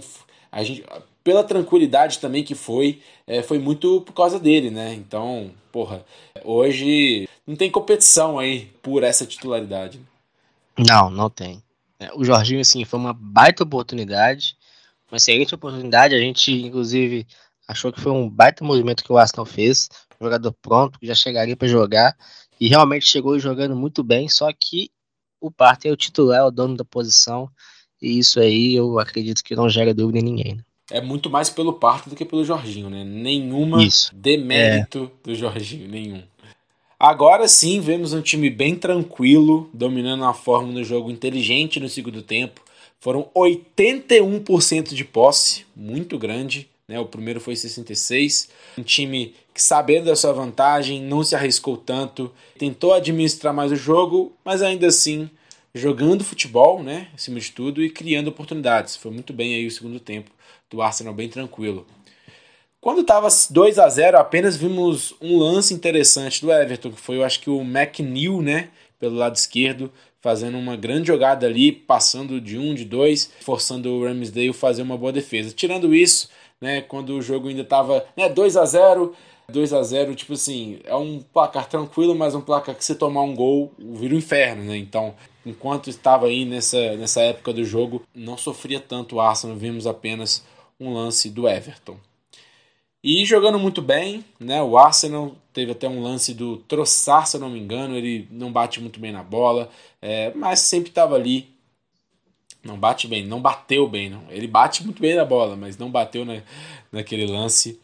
a 0.51 0.63
gente, 0.63 0.85
pela 1.23 1.43
tranquilidade 1.43 2.19
também 2.19 2.43
que 2.43 2.53
foi, 2.53 3.01
é, 3.25 3.41
foi 3.41 3.57
muito 3.57 3.99
por 4.01 4.13
causa 4.13 4.39
dele, 4.39 4.69
né? 4.69 4.93
Então, 4.93 5.49
porra, 5.71 6.05
hoje 6.43 7.27
não 7.47 7.55
tem 7.55 7.71
competição 7.71 8.37
aí 8.37 8.71
por 8.83 9.03
essa 9.03 9.25
titularidade. 9.25 9.99
Não, 10.77 11.09
não 11.09 11.31
tem. 11.31 11.63
É, 11.99 12.11
o 12.13 12.23
Jorginho, 12.23 12.61
assim, 12.61 12.85
foi 12.85 12.99
uma 12.99 13.13
baita 13.13 13.63
oportunidade, 13.63 14.55
uma 15.09 15.17
excelente 15.17 15.55
oportunidade. 15.55 16.13
A 16.13 16.19
gente, 16.19 16.51
inclusive, 16.51 17.25
achou 17.67 17.91
que 17.91 18.01
foi 18.01 18.11
um 18.11 18.29
baita 18.29 18.63
movimento 18.63 19.03
que 19.03 19.11
o 19.11 19.17
Arsenal 19.17 19.45
fez. 19.45 19.89
Jogador 20.21 20.53
pronto, 20.61 20.99
que 20.99 21.07
já 21.07 21.15
chegaria 21.15 21.55
para 21.55 21.67
jogar. 21.67 22.15
E 22.59 22.67
realmente 22.67 23.05
chegou 23.05 23.37
jogando 23.39 23.75
muito 23.75 24.03
bem, 24.03 24.29
só 24.29 24.49
que 24.53 24.89
o 25.41 25.51
Partey 25.51 25.91
é 25.91 25.93
o 25.93 25.97
titular, 25.97 26.39
é 26.39 26.43
o 26.43 26.51
dono 26.51 26.75
da 26.75 26.85
posição. 26.85 27.49
E 28.01 28.19
isso 28.19 28.39
aí 28.39 28.75
eu 28.75 28.99
acredito 28.99 29.43
que 29.43 29.55
não 29.55 29.69
gera 29.69 29.93
dúvida 29.93 30.19
em 30.19 30.23
ninguém. 30.23 30.55
Né? 30.55 30.63
é 30.91 31.01
muito 31.01 31.29
mais 31.29 31.49
pelo 31.49 31.73
Parto 31.73 32.09
do 32.09 32.15
que 32.15 32.25
pelo 32.25 32.45
Jorginho, 32.45 32.89
né? 32.89 33.03
Nenhuma 33.03 33.83
Isso. 33.83 34.11
demérito 34.15 35.11
é. 35.23 35.27
do 35.27 35.35
Jorginho, 35.35 35.87
nenhum. 35.87 36.21
Agora 36.99 37.47
sim, 37.47 37.79
vemos 37.79 38.13
um 38.13 38.21
time 38.21 38.49
bem 38.49 38.75
tranquilo, 38.75 39.69
dominando 39.73 40.23
a 40.23 40.33
forma 40.33 40.71
no 40.71 40.83
jogo 40.83 41.11
inteligente 41.11 41.79
no 41.79 41.89
segundo 41.89 42.21
tempo. 42.21 42.61
Foram 42.99 43.29
81% 43.35 44.93
de 44.93 45.03
posse, 45.03 45.65
muito 45.75 46.17
grande. 46.17 46.69
Né? 46.87 46.99
O 46.99 47.05
primeiro 47.05 47.39
foi 47.39 47.55
66. 47.55 48.49
Um 48.77 48.83
time 48.83 49.35
que, 49.53 49.61
sabendo 49.61 50.05
da 50.05 50.15
sua 50.15 50.33
vantagem, 50.33 51.01
não 51.01 51.23
se 51.23 51.35
arriscou 51.35 51.77
tanto, 51.77 52.31
tentou 52.57 52.93
administrar 52.93 53.53
mais 53.53 53.71
o 53.71 53.75
jogo, 53.75 54.33
mas 54.43 54.61
ainda 54.61 54.87
assim 54.87 55.29
jogando 55.73 56.23
futebol, 56.23 56.81
né, 56.81 57.09
acima 57.13 57.37
de 57.37 57.51
tudo, 57.51 57.83
e 57.83 57.89
criando 57.89 58.29
oportunidades. 58.29 58.95
Foi 58.95 59.11
muito 59.11 59.33
bem 59.33 59.55
aí 59.55 59.67
o 59.67 59.71
segundo 59.71 59.99
tempo 59.99 60.31
do 60.69 60.81
Arsenal, 60.81 61.13
bem 61.13 61.27
tranquilo. 61.27 61.85
Quando 62.79 63.01
estava 63.01 63.27
2 63.49 63.79
a 63.79 63.89
0 63.89 64.17
apenas 64.17 64.55
vimos 64.55 65.15
um 65.19 65.37
lance 65.37 65.73
interessante 65.73 66.39
do 66.39 66.51
Everton, 66.51 66.91
que 66.91 67.01
foi, 67.01 67.17
eu 67.17 67.25
acho 67.25 67.41
que 67.41 67.49
o 67.49 67.61
McNeil, 67.61 68.41
né, 68.41 68.69
pelo 68.99 69.15
lado 69.15 69.35
esquerdo, 69.35 69.91
fazendo 70.21 70.57
uma 70.57 70.75
grande 70.75 71.07
jogada 71.07 71.45
ali, 71.45 71.71
passando 71.71 72.39
de 72.39 72.57
um, 72.57 72.73
de 72.73 72.85
dois, 72.85 73.29
forçando 73.41 73.91
o 73.91 74.05
Ramsdale 74.05 74.49
a 74.49 74.53
fazer 74.53 74.81
uma 74.81 74.97
boa 74.97 75.11
defesa. 75.11 75.53
Tirando 75.53 75.93
isso, 75.93 76.29
né, 76.65 76.81
quando 76.81 77.11
o 77.11 77.21
jogo 77.21 77.47
ainda 77.47 77.61
estava 77.61 78.03
né, 78.17 78.27
2 78.27 78.57
a 78.57 78.65
0 78.65 79.13
2 79.47 79.73
a 79.73 79.83
0 79.83 80.15
tipo 80.15 80.33
assim, 80.33 80.79
é 80.83 80.95
um 80.95 81.21
placar 81.21 81.69
tranquilo, 81.69 82.15
mas 82.15 82.33
um 82.33 82.41
placar 82.41 82.73
que 82.73 82.83
se 82.83 82.95
tomar 82.95 83.21
um 83.21 83.35
gol 83.35 83.71
vira 83.77 84.15
um 84.15 84.17
inferno, 84.17 84.63
né? 84.63 84.75
Então, 84.75 85.13
enquanto 85.45 85.87
estava 85.87 86.25
aí 86.25 86.45
nessa, 86.45 86.95
nessa 86.95 87.21
época 87.21 87.53
do 87.53 87.63
jogo, 87.63 88.01
não 88.15 88.37
sofria 88.37 88.79
tanto 88.79 89.17
o 89.17 89.21
Arsenal, 89.21 89.55
vimos 89.55 89.85
apenas 89.85 90.43
um 90.79 90.91
lance 90.91 91.29
do 91.29 91.47
Everton. 91.47 91.95
E 93.03 93.23
jogando 93.23 93.59
muito 93.59 93.83
bem, 93.83 94.25
né? 94.39 94.63
O 94.63 94.79
Arsenal 94.79 95.35
teve 95.53 95.73
até 95.73 95.87
um 95.87 96.01
lance 96.01 96.33
do 96.33 96.57
Troçar, 96.57 97.27
se 97.27 97.37
eu 97.37 97.41
não 97.41 97.51
me 97.51 97.59
engano, 97.59 97.95
ele 97.95 98.27
não 98.31 98.51
bate 98.51 98.81
muito 98.81 98.99
bem 98.99 99.11
na 99.11 99.21
bola, 99.21 99.69
é, 100.01 100.33
mas 100.33 100.61
sempre 100.61 100.89
estava 100.89 101.13
ali. 101.13 101.54
Não 102.65 102.77
bate 102.77 103.07
bem, 103.07 103.23
não 103.23 103.39
bateu 103.39 103.87
bem, 103.87 104.09
não. 104.09 104.23
Ele 104.29 104.47
bate 104.47 104.83
muito 104.83 104.99
bem 104.99 105.15
na 105.15 105.23
bola, 105.23 105.55
mas 105.55 105.77
não 105.77 105.89
bateu 105.91 106.25
na, 106.25 106.41
naquele 106.91 107.27
lance. 107.27 107.79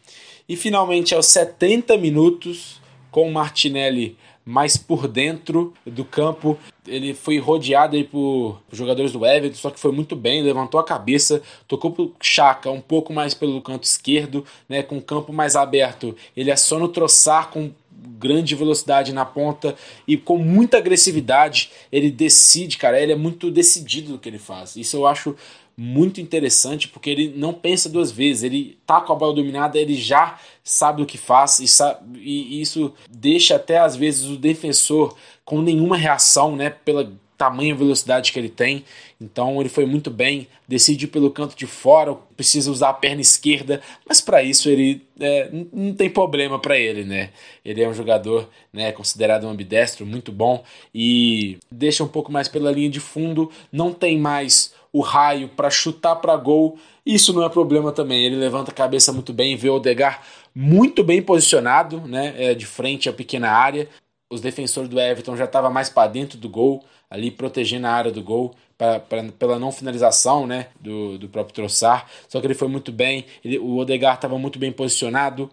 E 0.48 0.56
finalmente, 0.56 1.14
aos 1.14 1.26
70 1.26 1.96
minutos, 1.96 2.80
com 3.10 3.28
o 3.28 3.32
Martinelli 3.32 4.16
mais 4.44 4.76
por 4.76 5.06
dentro 5.06 5.72
do 5.86 6.04
campo. 6.04 6.58
Ele 6.86 7.14
foi 7.14 7.38
rodeado 7.38 7.94
aí 7.94 8.02
por 8.02 8.60
jogadores 8.72 9.12
do 9.12 9.24
Everton, 9.24 9.56
só 9.56 9.70
que 9.70 9.78
foi 9.78 9.92
muito 9.92 10.16
bem, 10.16 10.42
levantou 10.42 10.80
a 10.80 10.84
cabeça, 10.84 11.40
tocou 11.68 11.92
pro 11.92 12.12
Chaka 12.20 12.70
um 12.70 12.80
pouco 12.80 13.12
mais 13.12 13.34
pelo 13.34 13.62
canto 13.62 13.84
esquerdo, 13.84 14.44
né, 14.68 14.82
com 14.82 14.98
o 14.98 15.02
campo 15.02 15.32
mais 15.32 15.54
aberto. 15.54 16.16
Ele 16.36 16.50
é 16.50 16.56
só 16.56 16.78
no 16.78 16.88
troçar 16.88 17.50
com 17.50 17.70
grande 18.18 18.54
velocidade 18.54 19.12
na 19.12 19.24
ponta 19.24 19.74
e 20.06 20.16
com 20.16 20.38
muita 20.38 20.78
agressividade. 20.78 21.70
Ele 21.90 22.10
decide, 22.10 22.78
cara, 22.78 23.00
ele 23.00 23.12
é 23.12 23.16
muito 23.16 23.50
decidido 23.50 24.12
no 24.12 24.18
que 24.18 24.28
ele 24.28 24.38
faz. 24.38 24.76
Isso 24.76 24.96
eu 24.96 25.06
acho 25.06 25.36
muito 25.76 26.20
interessante 26.20 26.88
porque 26.88 27.10
ele 27.10 27.32
não 27.36 27.52
pensa 27.52 27.88
duas 27.88 28.10
vezes. 28.10 28.42
Ele 28.42 28.78
tá 28.86 29.00
com 29.00 29.12
a 29.12 29.16
bola 29.16 29.34
dominada, 29.34 29.78
ele 29.78 29.94
já 29.94 30.38
sabe 30.62 31.02
o 31.02 31.06
que 31.06 31.18
faz 31.18 31.58
e, 31.58 31.66
sabe, 31.66 32.18
e 32.20 32.60
isso 32.60 32.92
deixa 33.10 33.56
até 33.56 33.78
às 33.78 33.96
vezes 33.96 34.28
o 34.28 34.36
defensor 34.36 35.16
com 35.44 35.60
nenhuma 35.60 35.96
reação, 35.96 36.54
né, 36.54 36.70
pela 36.70 37.12
tamanha 37.42 37.74
velocidade 37.74 38.30
que 38.30 38.38
ele 38.38 38.48
tem. 38.48 38.84
Então 39.20 39.58
ele 39.58 39.68
foi 39.68 39.84
muito 39.84 40.10
bem, 40.10 40.46
decide 40.68 41.08
pelo 41.08 41.28
canto 41.28 41.56
de 41.56 41.66
fora, 41.66 42.14
precisa 42.36 42.70
usar 42.70 42.90
a 42.90 42.94
perna 42.94 43.20
esquerda, 43.20 43.80
mas 44.08 44.20
para 44.20 44.44
isso 44.44 44.68
ele 44.68 45.02
é, 45.18 45.50
não 45.72 45.92
tem 45.92 46.08
problema 46.08 46.60
para 46.60 46.78
ele, 46.78 47.02
né? 47.02 47.30
Ele 47.64 47.82
é 47.82 47.88
um 47.88 47.94
jogador, 47.94 48.48
né, 48.72 48.92
considerado 48.92 49.44
um 49.44 49.50
ambidestro, 49.50 50.06
muito 50.06 50.30
bom 50.30 50.62
e 50.94 51.58
deixa 51.68 52.04
um 52.04 52.08
pouco 52.08 52.30
mais 52.30 52.46
pela 52.46 52.70
linha 52.70 52.88
de 52.88 53.00
fundo, 53.00 53.50
não 53.72 53.92
tem 53.92 54.18
mais 54.18 54.72
o 54.92 55.00
raio 55.00 55.48
para 55.48 55.68
chutar 55.68 56.16
para 56.16 56.36
gol. 56.36 56.78
Isso 57.04 57.32
não 57.32 57.42
é 57.42 57.48
problema 57.48 57.90
também. 57.90 58.24
Ele 58.24 58.36
levanta 58.36 58.70
a 58.70 58.74
cabeça 58.74 59.12
muito 59.12 59.32
bem, 59.32 59.56
vê 59.56 59.68
o 59.68 59.76
Odegar 59.76 60.22
muito 60.54 61.02
bem 61.02 61.22
posicionado, 61.22 62.00
né, 62.02 62.34
é, 62.36 62.54
de 62.54 62.66
frente 62.66 63.08
à 63.08 63.12
pequena 63.12 63.50
área. 63.50 63.88
Os 64.32 64.40
defensores 64.40 64.88
do 64.88 64.98
Everton 64.98 65.36
já 65.36 65.44
estavam 65.44 65.70
mais 65.70 65.90
para 65.90 66.10
dentro 66.10 66.38
do 66.38 66.48
gol, 66.48 66.82
ali 67.10 67.30
protegendo 67.30 67.86
a 67.86 67.90
área 67.90 68.10
do 68.10 68.22
gol 68.22 68.54
pra, 68.78 68.98
pra, 68.98 69.24
pela 69.38 69.58
não 69.58 69.70
finalização 69.70 70.46
né, 70.46 70.68
do, 70.80 71.18
do 71.18 71.28
próprio 71.28 71.54
Troçar. 71.54 72.08
Só 72.28 72.40
que 72.40 72.46
ele 72.46 72.54
foi 72.54 72.68
muito 72.68 72.90
bem, 72.90 73.26
ele, 73.44 73.58
o 73.58 73.76
Odegar 73.76 74.14
estava 74.14 74.38
muito 74.38 74.58
bem 74.58 74.72
posicionado. 74.72 75.50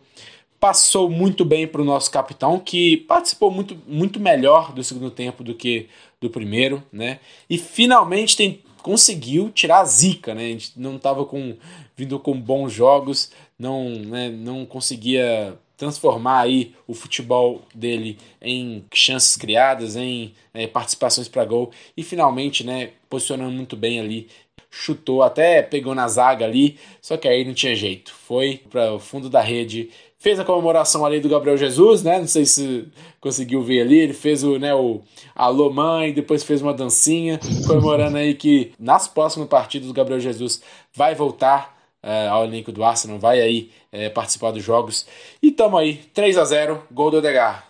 Passou 0.62 1.10
muito 1.10 1.44
bem 1.44 1.68
para 1.68 1.82
o 1.82 1.86
nosso 1.86 2.10
capitão, 2.10 2.58
que 2.58 2.98
participou 2.98 3.52
muito, 3.52 3.78
muito 3.86 4.18
melhor 4.18 4.72
do 4.72 4.82
segundo 4.82 5.12
tempo 5.12 5.44
do 5.44 5.54
que 5.54 5.90
do 6.22 6.30
primeiro, 6.30 6.82
né? 6.92 7.20
E 7.50 7.58
finalmente 7.58 8.38
tem, 8.38 8.62
conseguiu 8.82 9.50
tirar 9.50 9.80
a 9.80 9.86
zica, 9.86 10.34
né? 10.34 10.46
A 10.46 10.50
gente 10.50 10.72
não 10.78 10.96
estava 10.96 11.26
com, 11.26 11.56
vindo 11.98 12.18
com 12.20 12.40
bons 12.40 12.72
jogos, 12.72 13.32
não, 13.58 13.90
né, 13.90 14.30
não 14.30 14.66
conseguia 14.66 15.58
transformar 15.80 16.42
aí 16.42 16.76
o 16.86 16.94
futebol 16.94 17.62
dele 17.74 18.18
em 18.42 18.84
chances 18.94 19.38
criadas, 19.38 19.96
em 19.96 20.34
é, 20.54 20.68
participações 20.68 21.30
para 21.30 21.46
gol 21.46 21.72
e 21.96 22.04
finalmente, 22.04 22.66
né, 22.66 22.92
posicionando 23.10 23.52
muito 23.52 23.78
bem 23.78 23.98
ali, 23.98 24.28
chutou 24.70 25.24
até 25.24 25.62
pegou 25.62 25.96
na 25.96 26.08
zaga 26.08 26.46
ali, 26.46 26.78
só 27.02 27.16
que 27.16 27.28
aí 27.30 27.46
não 27.46 27.54
tinha 27.54 27.76
jeito, 27.76 28.14
foi 28.14 28.62
para 28.70 28.94
o 28.94 29.00
fundo 29.00 29.30
da 29.30 29.42
rede, 29.42 29.90
fez 30.18 30.38
a 30.38 30.44
comemoração 30.44 31.06
ali 31.06 31.22
do 31.22 31.30
Gabriel 31.30 31.58
Jesus, 31.58 32.04
né? 32.04 32.20
Não 32.20 32.28
sei 32.28 32.46
se 32.46 32.86
conseguiu 33.22 33.64
ver 33.64 33.82
ali, 33.82 33.98
ele 34.00 34.14
fez 34.14 34.44
o, 34.44 34.60
né, 34.60 34.76
o 34.76 35.02
alô 35.34 35.72
mãe, 35.72 36.14
depois 36.14 36.44
fez 36.44 36.62
uma 36.62 36.74
dancinha 36.74 37.40
comemorando 37.66 38.18
aí 38.18 38.34
que 38.34 38.74
nas 38.78 39.08
próximas 39.08 39.48
partidas 39.48 39.90
o 39.90 39.94
Gabriel 39.94 40.20
Jesus 40.20 40.62
vai 40.94 41.16
voltar 41.16 41.79
é, 42.02 42.28
ao 42.28 42.46
elenco 42.46 42.72
do 42.72 42.84
Arsenal, 42.84 43.20
vai 43.20 43.42
aí 43.42 43.72
é, 43.92 44.10
participar 44.10 44.52
dos 44.52 44.64
jogos. 44.64 45.06
E 45.42 45.52
tamo 45.52 45.78
aí, 45.78 45.98
3 46.14 46.38
a 46.38 46.46
0 46.46 46.88
gol 46.92 47.12
do 47.12 47.18
Odegar. 47.18 47.68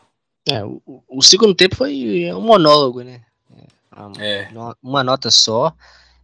É, 0.48 0.64
o, 0.64 1.04
o, 1.08 1.22
segundo 1.22 1.54
tempo 1.54 1.76
foi 1.76 2.32
um 2.34 2.42
monólogo, 2.42 3.02
né? 3.02 3.22
É. 4.20 4.48
Uma, 4.52 4.78
uma, 4.82 5.04
nota 5.04 5.30
só. 5.30 5.74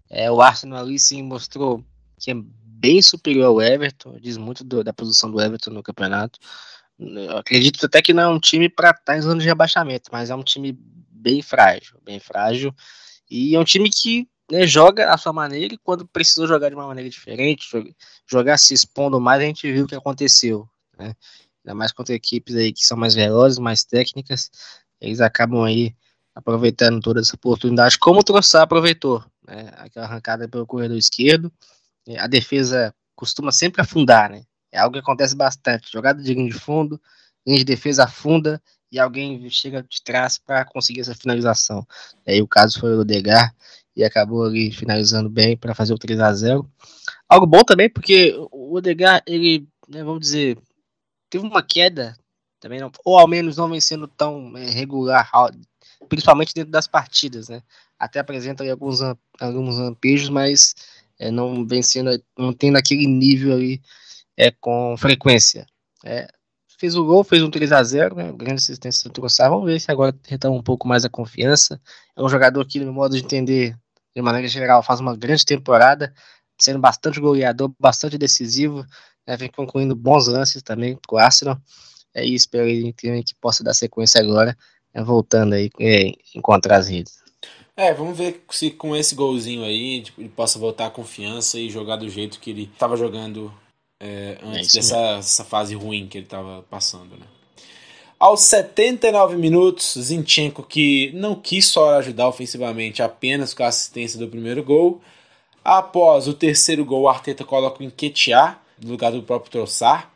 É, 0.10 0.32
o 0.32 0.42
Arsenal 0.42 0.80
ali 0.80 0.98
sim 0.98 1.22
mostrou 1.22 1.84
que 2.18 2.32
é 2.32 2.36
bem 2.36 3.02
superior 3.02 3.46
ao 3.46 3.62
Everton, 3.62 4.18
diz 4.20 4.38
muito 4.38 4.64
do, 4.64 4.84
da 4.84 4.94
posição 4.94 5.30
do 5.30 5.42
Everton 5.42 5.72
no 5.72 5.84
campeonato. 5.84 6.40
Eu 6.98 7.38
acredito 7.38 7.86
até 7.86 8.02
que 8.02 8.14
não 8.14 8.24
é 8.24 8.28
um 8.28 8.40
time 8.40 8.70
para 8.70 8.92
estar 8.92 9.04
tá 9.04 9.18
em 9.18 9.22
zona 9.22 9.42
de 9.42 9.46
rebaixamento, 9.48 10.10
mas 10.12 10.30
é 10.30 10.36
um 10.36 10.44
time 10.44 10.78
bem 11.10 11.42
frágil, 11.42 12.00
bem 12.04 12.20
frágil. 12.20 12.74
E 13.30 13.56
é 13.56 13.60
um 13.60 13.64
time 13.64 13.90
que 13.90 14.28
né, 14.52 14.68
joga 14.68 15.14
a 15.14 15.18
sua 15.18 15.34
maneira 15.34 15.74
e 15.74 15.78
quando 15.78 16.08
precisou 16.08 16.48
jogar 16.48 16.70
de 16.70 16.76
uma 16.76 16.88
maneira 16.88 17.10
diferente, 17.10 17.68
jogar 18.28 18.58
se 18.58 18.74
expondo 18.74 19.20
mais, 19.20 19.42
a 19.42 19.46
gente 19.46 19.72
viu 19.72 19.86
o 19.86 19.88
que 19.88 19.96
aconteceu. 19.96 20.68
Né? 20.98 21.16
Ainda 21.64 21.76
mais 21.76 21.92
contra 21.92 22.14
equipes 22.14 22.56
aí 22.56 22.72
que 22.72 22.86
são 22.86 22.98
mais 22.98 23.16
velozes, 23.16 23.58
mais 23.58 23.84
técnicas, 23.84 24.52
eles 25.02 25.20
acabam 25.20 25.64
aí 25.64 25.96
aproveitando 26.34 27.00
toda 27.00 27.22
essa 27.22 27.36
oportunidade, 27.36 27.98
como 27.98 28.20
o 28.20 28.24
Troçar 28.24 28.64
aproveitou. 28.64 29.24
Né? 29.48 29.72
Aquela 29.78 30.06
arrancada 30.06 30.48
pelo 30.48 30.66
corredor 30.66 30.98
esquerdo, 30.98 31.52
a 32.20 32.28
defesa 32.28 32.94
costuma 33.16 33.52
sempre 33.52 33.82
afundar, 33.82 34.30
né? 34.30 34.44
É 34.72 34.80
algo 34.80 34.94
que 34.94 35.00
acontece 35.00 35.36
bastante. 35.36 35.92
Jogada 35.92 36.22
de 36.22 36.34
linha 36.34 36.52
de 36.52 36.60
fundo, 36.60 37.02
linha 37.48 37.60
de 37.60 37.64
defesa 37.64 38.04
afunda 38.04 38.62
e 38.92 39.00
alguém 39.00 39.50
chega 39.50 39.82
de 39.82 40.04
trás 40.04 40.38
para 40.38 40.66
conseguir 40.66 41.02
essa 41.02 41.16
finalização. 41.16 41.88
Aí 42.28 42.42
o 42.42 42.48
caso 42.48 42.80
foi 42.80 42.94
o 42.94 43.00
Odegar, 43.00 43.56
e 43.96 44.04
acabou 44.04 44.44
ali 44.44 44.72
finalizando 44.72 45.30
bem 45.30 45.56
para 45.56 45.74
fazer 45.74 45.94
o 45.94 45.98
3 45.98 46.20
a 46.20 46.34
0 46.34 46.70
Algo 47.28 47.46
bom 47.48 47.64
também, 47.64 47.90
porque 47.90 48.36
o 48.52 48.76
Odegar, 48.76 49.24
ele, 49.26 49.68
né, 49.88 50.04
vamos 50.04 50.20
dizer, 50.20 50.58
teve 51.30 51.46
uma 51.46 51.64
queda 51.64 52.16
também, 52.60 52.80
não, 52.80 52.92
ou 53.04 53.18
ao 53.18 53.28
menos 53.28 53.58
não 53.58 53.70
vem 53.70 53.82
sendo 53.82 54.08
tão 54.08 54.56
é, 54.58 54.66
regular, 54.66 55.30
principalmente 56.10 56.54
dentro 56.54 56.72
das 56.72 56.88
partidas, 56.88 57.50
né? 57.50 57.62
Até 57.98 58.20
apresenta 58.20 58.64
ali 58.64 58.72
alguns, 58.72 59.00
alguns 59.40 59.78
lampejos, 59.78 60.30
mas 60.30 60.76
é, 61.18 61.32
não 61.32 61.66
vem 61.66 61.82
sendo, 61.82 62.22
não 62.38 62.54
tendo 62.54 62.78
aquele 62.78 63.08
nível 63.08 63.54
ali 63.54 63.82
é, 64.38 64.52
com 64.52 64.96
frequência. 64.98 65.66
É, 66.04 66.28
fez 66.78 66.96
o 66.96 67.06
gol, 67.06 67.24
fez 67.24 67.42
um 67.42 67.50
3 67.50 67.72
a 67.72 67.84
0 67.84 68.16
né, 68.16 68.32
grande 68.32 68.56
assistência 68.56 69.10
do 69.10 69.14
Troçar. 69.14 69.50
Vamos 69.50 69.66
ver 69.66 69.80
se 69.80 69.92
agora 69.92 70.16
retoma 70.28 70.56
um 70.56 70.64
pouco 70.64 70.88
mais 70.88 71.06
a 71.06 71.10
confiança. 71.10 71.82
É 72.16 72.22
um 72.22 72.30
jogador 72.30 72.66
que, 72.66 72.80
no 72.80 72.94
modo 72.94 73.16
de 73.16 73.24
entender, 73.24 73.78
de 74.16 74.22
maneira 74.22 74.48
geral, 74.48 74.82
faz 74.82 75.00
uma 75.00 75.16
grande 75.16 75.46
temporada, 75.46 76.14
sendo 76.58 76.80
bastante 76.80 77.20
goleador, 77.20 77.72
bastante 77.80 78.18
decisivo, 78.18 78.86
né, 79.28 79.36
vem 79.36 79.50
concluindo 79.50 79.96
bons 79.96 80.28
lances 80.28 80.62
também 80.64 80.98
com 81.08 81.16
o 81.16 81.20
Arsenal. 81.20 81.58
É 82.14 82.24
isso, 82.24 82.46
espero 82.46 82.68
que 82.94 83.36
possa 83.42 83.64
dar 83.64 83.74
sequência 83.74 84.22
agora, 84.22 84.58
né, 84.94 85.04
voltando 85.04 85.54
aí, 85.54 85.70
é, 85.80 86.12
encontrar 86.34 86.78
as 86.78 86.88
redes. 86.88 87.26
É, 87.76 87.94
vamos 87.94 88.18
ver 88.18 88.42
se 88.52 88.72
com 88.72 88.96
esse 88.96 89.14
golzinho 89.16 89.66
aí 89.66 90.02
tipo, 90.02 90.22
ele 90.22 90.30
possa 90.30 90.58
voltar 90.58 90.86
a 90.86 90.92
confiança 90.92 91.60
e 91.60 91.70
jogar 91.70 91.98
do 91.98 92.10
jeito 92.10 92.40
que 92.40 92.52
ele 92.52 92.70
estava 92.72 92.96
jogando 92.96 93.54
é, 94.00 94.38
antes 94.42 94.92
é 94.92 95.18
dessa 95.18 95.44
fase 95.44 95.76
ruim 95.76 96.08
que 96.08 96.18
ele 96.18 96.26
estava 96.26 96.64
passando. 96.70 97.18
Né? 97.18 97.26
Aos 98.18 98.42
79 98.42 99.36
minutos, 99.36 99.98
Zinchenko, 100.00 100.64
que 100.64 101.12
não 101.14 101.36
quis 101.36 101.68
só 101.68 101.96
ajudar 101.96 102.30
ofensivamente 102.30 103.04
apenas 103.04 103.54
com 103.54 103.62
a 103.64 103.68
assistência 103.68 104.18
do 104.18 104.30
primeiro 104.30 104.64
gol. 104.64 105.02
Após 105.62 106.26
o 106.26 106.34
terceiro 106.34 106.86
gol, 106.86 107.02
o 107.02 107.10
Arteta 107.10 107.44
coloca 107.44 107.84
o 107.84 107.86
Enquetear 107.86 108.62
no 108.82 108.92
lugar 108.92 109.12
do 109.12 109.22
próprio 109.22 109.52
Troçar. 109.52 110.12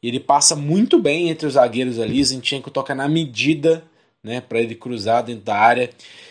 E 0.00 0.06
ele 0.06 0.20
passa 0.20 0.54
muito 0.54 1.00
bem 1.00 1.28
entre 1.28 1.46
os 1.46 1.54
zagueiros 1.54 1.98
ali. 1.98 2.22
Zinchenko 2.22 2.70
toca 2.70 2.94
na 2.94 3.08
medida 3.08 3.82
né, 4.22 4.40
para 4.40 4.60
ele 4.60 4.76
cruzar 4.76 5.24
dentro 5.24 5.42
da 5.42 5.56
área. 5.56 5.90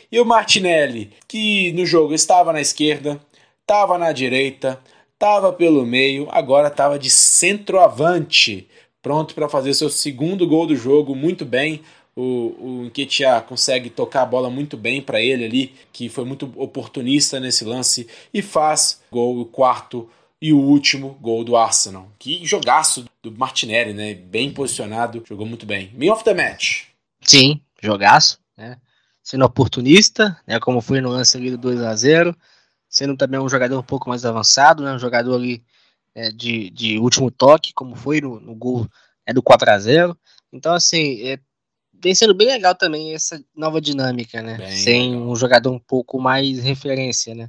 E 0.09 0.19
o 0.21 0.25
Martinelli, 0.25 1.11
que 1.27 1.73
no 1.73 1.85
jogo 1.85 2.13
estava 2.13 2.53
na 2.53 2.61
esquerda, 2.61 3.19
estava 3.61 3.97
na 3.97 4.13
direita, 4.13 4.79
estava 5.13 5.51
pelo 5.51 5.85
meio, 5.85 6.29
agora 6.31 6.69
estava 6.69 6.97
de 6.97 7.09
centroavante 7.09 8.69
pronto 9.01 9.33
para 9.33 9.49
fazer 9.49 9.73
seu 9.73 9.89
segundo 9.89 10.47
gol 10.47 10.67
do 10.67 10.75
jogo, 10.75 11.15
muito 11.15 11.45
bem. 11.45 11.81
O, 12.15 12.21
o 12.59 12.83
Nketiah 12.85 13.41
consegue 13.41 13.89
tocar 13.89 14.23
a 14.23 14.25
bola 14.25 14.49
muito 14.49 14.75
bem 14.75 15.01
para 15.01 15.21
ele 15.21 15.45
ali, 15.45 15.73
que 15.93 16.09
foi 16.09 16.25
muito 16.25 16.51
oportunista 16.57 17.39
nesse 17.39 17.63
lance, 17.63 18.07
e 18.33 18.41
faz 18.41 19.01
gol, 19.11 19.39
o 19.39 19.45
quarto 19.45 20.09
e 20.41 20.51
o 20.51 20.59
último 20.59 21.17
gol 21.21 21.43
do 21.43 21.55
Arsenal. 21.55 22.11
Que 22.17 22.45
jogaço 22.45 23.05
do 23.21 23.31
Martinelli, 23.31 23.93
né? 23.93 24.13
Bem 24.13 24.51
posicionado, 24.51 25.23
jogou 25.27 25.45
muito 25.45 25.65
bem. 25.65 25.91
Man 25.93 26.11
of 26.13 26.23
the 26.23 26.33
match. 26.33 26.85
Sim, 27.21 27.61
jogaço, 27.81 28.39
né? 28.57 28.77
Sendo 29.23 29.45
oportunista, 29.45 30.37
né? 30.47 30.59
Como 30.59 30.81
foi 30.81 31.01
no 31.01 31.09
lance 31.09 31.37
ali 31.37 31.51
do 31.51 31.57
2 31.57 31.81
a 31.81 31.95
0 31.95 32.35
sendo 32.89 33.15
também 33.15 33.39
um 33.39 33.47
jogador 33.47 33.79
um 33.79 33.83
pouco 33.83 34.09
mais 34.09 34.25
avançado, 34.25 34.83
né? 34.83 34.93
Um 34.93 34.99
jogador 34.99 35.35
ali 35.35 35.63
é, 36.15 36.29
de, 36.29 36.69
de 36.69 36.99
último 36.99 37.29
toque, 37.31 37.73
como 37.73 37.95
foi 37.95 38.21
no, 38.21 38.39
no 38.39 38.55
gol 38.55 38.87
é, 39.25 39.33
do 39.33 39.41
4 39.41 39.69
a 39.69 39.79
0 39.79 40.17
Então, 40.51 40.73
assim, 40.73 41.21
é, 41.27 41.39
vem 42.01 42.15
sendo 42.15 42.33
bem 42.33 42.47
legal 42.47 42.75
também 42.75 43.13
essa 43.13 43.41
nova 43.55 43.79
dinâmica, 43.79 44.41
né? 44.41 44.57
Bem 44.57 44.71
Sem 44.71 45.11
legal. 45.11 45.29
um 45.29 45.35
jogador 45.35 45.71
um 45.71 45.79
pouco 45.79 46.19
mais 46.19 46.59
referência, 46.59 47.35
né? 47.35 47.47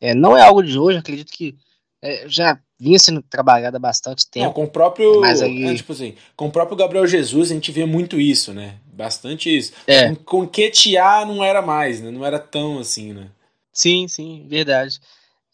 É, 0.00 0.14
não 0.14 0.36
é 0.36 0.42
algo 0.42 0.62
de 0.62 0.78
hoje, 0.78 0.98
acredito 0.98 1.32
que 1.32 1.56
é, 2.02 2.28
já 2.28 2.58
vinha 2.78 2.98
sendo 2.98 3.22
trabalhado 3.22 3.76
há 3.76 3.80
bastante 3.80 4.28
tempo. 4.30 4.46
Não, 4.46 4.52
com 4.52 4.64
o 4.64 4.68
próprio. 4.68 5.20
Mas 5.20 5.40
aí... 5.40 5.64
é, 5.64 5.74
tipo 5.74 5.92
assim, 5.92 6.14
com 6.36 6.48
o 6.48 6.50
próprio 6.50 6.76
Gabriel 6.76 7.06
Jesus 7.06 7.50
a 7.50 7.54
gente 7.54 7.72
vê 7.72 7.86
muito 7.86 8.20
isso, 8.20 8.52
né? 8.52 8.76
Bastante 8.92 9.54
isso. 9.54 9.72
É. 9.86 10.14
Com, 10.14 10.46
Ketia 10.46 11.24
não 11.24 11.42
era 11.42 11.62
mais, 11.62 12.00
né? 12.00 12.10
Não 12.10 12.24
era 12.24 12.38
tão 12.38 12.78
assim, 12.78 13.12
né? 13.12 13.28
Sim, 13.72 14.08
sim, 14.08 14.46
verdade. 14.48 15.00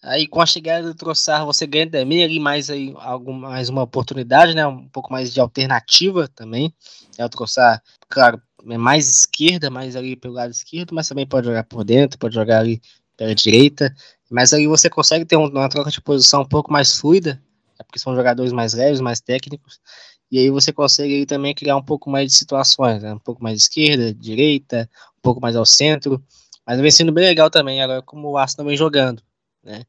Aí 0.04 0.26
com 0.26 0.40
a 0.40 0.46
chegada 0.46 0.88
do 0.88 0.94
Troçar, 0.96 1.46
você 1.46 1.64
ganha 1.64 1.88
também 1.88 2.24
ali 2.24 2.40
mais, 2.40 2.68
aí, 2.68 2.92
algum, 2.96 3.32
mais 3.32 3.68
uma 3.68 3.82
oportunidade, 3.82 4.52
né? 4.52 4.66
Um 4.66 4.88
pouco 4.88 5.12
mais 5.12 5.32
de 5.32 5.38
alternativa 5.40 6.26
também. 6.26 6.74
É 7.16 7.24
o 7.24 7.28
Troçar, 7.28 7.80
claro, 8.08 8.42
é 8.68 8.76
mais 8.76 9.08
esquerda, 9.08 9.70
mais 9.70 9.94
ali 9.94 10.16
pelo 10.16 10.34
lado 10.34 10.50
esquerdo, 10.50 10.92
mas 10.92 11.08
também 11.08 11.24
pode 11.24 11.46
jogar 11.46 11.62
por 11.64 11.84
dentro, 11.84 12.18
pode 12.18 12.34
jogar 12.34 12.58
ali 12.58 12.82
pela 13.16 13.32
direita. 13.32 13.94
Mas 14.28 14.52
aí 14.52 14.66
você 14.66 14.90
consegue 14.90 15.24
ter 15.24 15.36
uma 15.36 15.68
troca 15.68 15.90
de 15.90 16.00
posição 16.00 16.42
um 16.42 16.48
pouco 16.48 16.72
mais 16.72 16.96
fluida, 16.96 17.40
é 17.78 17.84
porque 17.84 18.00
são 18.00 18.16
jogadores 18.16 18.52
mais 18.52 18.74
leves, 18.74 19.00
mais 19.00 19.20
técnicos. 19.20 19.78
E 20.32 20.38
aí 20.38 20.50
você 20.50 20.72
consegue 20.72 21.14
aí 21.14 21.26
também 21.26 21.54
criar 21.54 21.76
um 21.76 21.82
pouco 21.82 22.10
mais 22.10 22.32
de 22.32 22.36
situações, 22.38 23.02
né? 23.02 23.14
um 23.14 23.18
pouco 23.20 23.42
mais 23.42 23.60
esquerda, 23.60 24.12
direita, 24.12 24.90
um 25.18 25.22
pouco 25.22 25.40
mais 25.40 25.54
ao 25.54 25.66
centro. 25.66 26.20
Mas 26.66 26.80
vem 26.80 26.90
sendo 26.90 27.12
bem 27.12 27.24
legal 27.24 27.50
também, 27.50 27.80
agora 27.80 28.02
como 28.02 28.30
o 28.30 28.36
Arsenal 28.36 28.66
vem 28.66 28.76
jogando 28.76 29.22
né? 29.62 29.84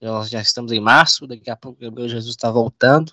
Nós 0.00 0.30
já 0.30 0.40
estamos 0.40 0.72
em 0.72 0.80
março, 0.80 1.26
daqui 1.26 1.50
a 1.50 1.56
pouco 1.56 1.78
o 1.78 1.84
Gabriel 1.84 2.08
Jesus 2.08 2.30
está 2.30 2.50
voltando 2.50 3.12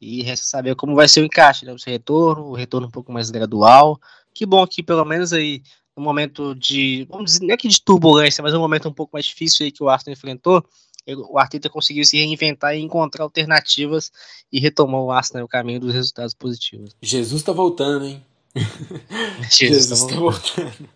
e 0.00 0.22
resta 0.22 0.46
saber 0.46 0.74
como 0.76 0.94
vai 0.94 1.08
ser 1.08 1.20
o 1.20 1.24
encaixe, 1.24 1.64
né? 1.64 1.72
O 1.72 1.76
retorno, 1.84 2.44
o 2.46 2.54
retorno 2.54 2.86
um 2.86 2.90
pouco 2.90 3.12
mais 3.12 3.30
gradual. 3.30 4.00
Que 4.32 4.46
bom 4.46 4.66
que 4.66 4.82
pelo 4.82 5.04
menos 5.04 5.32
aí 5.32 5.62
no 5.96 6.02
momento 6.02 6.54
de, 6.54 7.06
vamos 7.10 7.32
dizer, 7.32 7.46
não 7.46 7.54
é 7.54 7.56
que 7.56 7.68
de 7.68 7.80
turbulência, 7.80 8.42
mas 8.42 8.54
um 8.54 8.60
momento 8.60 8.88
um 8.88 8.92
pouco 8.92 9.10
mais 9.12 9.26
difícil 9.26 9.64
aí 9.64 9.72
que 9.72 9.82
o 9.82 9.88
Arsenal 9.88 10.14
enfrentou, 10.14 10.64
o 11.06 11.38
Arteta 11.38 11.68
conseguiu 11.68 12.04
se 12.04 12.16
reinventar 12.16 12.74
e 12.74 12.80
encontrar 12.80 13.24
alternativas 13.24 14.10
e 14.50 14.60
retomou 14.60 15.06
o 15.06 15.10
Arsenal 15.10 15.42
no 15.42 15.48
caminho 15.48 15.80
dos 15.80 15.92
resultados 15.92 16.34
positivos. 16.34 16.96
Jesus 17.02 17.42
tá 17.42 17.52
voltando, 17.52 18.06
hein? 18.06 18.24
Jesus, 19.50 19.88
Jesus 19.88 20.04
tá 20.04 20.14
voltando. 20.14 20.88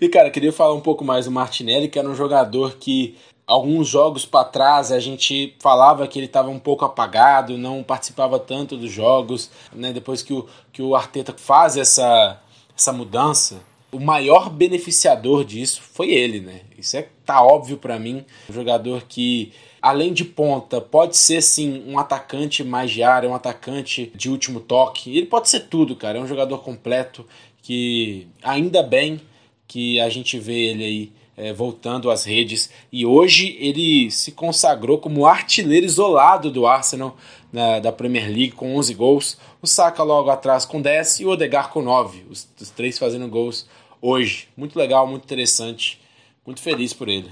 E 0.00 0.08
cara, 0.08 0.30
queria 0.30 0.52
falar 0.52 0.74
um 0.74 0.80
pouco 0.80 1.04
mais 1.04 1.24
do 1.24 1.30
Martinelli, 1.30 1.88
que 1.88 1.98
era 1.98 2.08
um 2.08 2.14
jogador 2.14 2.76
que 2.76 3.16
alguns 3.48 3.88
jogos 3.88 4.26
para 4.26 4.44
trás 4.44 4.92
a 4.92 5.00
gente 5.00 5.56
falava 5.58 6.06
que 6.06 6.18
ele 6.18 6.26
estava 6.26 6.50
um 6.50 6.58
pouco 6.58 6.84
apagado, 6.84 7.56
não 7.56 7.82
participava 7.82 8.38
tanto 8.38 8.76
dos 8.76 8.92
jogos, 8.92 9.50
né? 9.72 9.90
Depois 9.90 10.22
que 10.22 10.34
o, 10.34 10.46
que 10.70 10.82
o 10.82 10.94
Arteta 10.94 11.34
faz 11.34 11.78
essa, 11.78 12.38
essa 12.76 12.92
mudança, 12.92 13.60
o 13.90 13.98
maior 13.98 14.50
beneficiador 14.50 15.44
disso 15.44 15.80
foi 15.80 16.10
ele, 16.10 16.40
né? 16.40 16.60
Isso 16.76 16.94
é 16.98 17.08
tá 17.24 17.42
óbvio 17.42 17.78
para 17.78 17.98
mim, 17.98 18.22
um 18.50 18.52
jogador 18.52 19.04
que 19.08 19.50
além 19.80 20.12
de 20.12 20.24
ponta, 20.24 20.80
pode 20.80 21.16
ser 21.16 21.40
sim 21.40 21.84
um 21.86 21.98
atacante 21.98 22.62
mais 22.62 22.90
de 22.90 23.02
área, 23.02 23.30
um 23.30 23.34
atacante 23.34 24.12
de 24.14 24.28
último 24.28 24.60
toque. 24.60 25.16
Ele 25.16 25.26
pode 25.26 25.48
ser 25.48 25.60
tudo, 25.60 25.96
cara. 25.96 26.18
É 26.18 26.20
um 26.20 26.26
jogador 26.26 26.58
completo 26.58 27.24
que 27.62 28.26
ainda 28.42 28.82
bem 28.82 29.20
que 29.68 30.00
a 30.00 30.08
gente 30.08 30.38
vê 30.38 30.66
ele 30.66 30.84
aí 30.84 31.12
é, 31.38 31.52
voltando 31.52 32.10
às 32.10 32.24
redes. 32.24 32.68
E 32.92 33.06
hoje 33.06 33.56
ele 33.60 34.10
se 34.10 34.32
consagrou 34.32 34.98
como 34.98 35.24
artilheiro 35.24 35.86
isolado 35.86 36.50
do 36.50 36.66
Arsenal 36.66 37.16
na, 37.52 37.78
da 37.78 37.92
Premier 37.92 38.26
League 38.26 38.50
com 38.50 38.76
11 38.76 38.94
gols. 38.94 39.38
O 39.62 39.66
Saka 39.66 40.02
logo 40.02 40.28
atrás 40.28 40.66
com 40.66 40.82
10 40.82 41.20
e 41.20 41.24
o 41.24 41.30
Odegar 41.30 41.70
com 41.70 41.80
9. 41.80 42.26
Os, 42.28 42.48
os 42.60 42.70
três 42.70 42.98
fazendo 42.98 43.28
gols 43.28 43.66
hoje. 44.02 44.48
Muito 44.56 44.76
legal, 44.76 45.06
muito 45.06 45.24
interessante. 45.24 46.00
Muito 46.44 46.60
feliz 46.60 46.92
por 46.92 47.08
ele. 47.08 47.30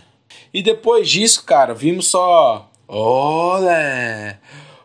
E 0.54 0.62
depois 0.62 1.10
disso, 1.10 1.44
cara, 1.44 1.74
vimos 1.74 2.06
só. 2.06 2.70
Olé! 2.86 4.38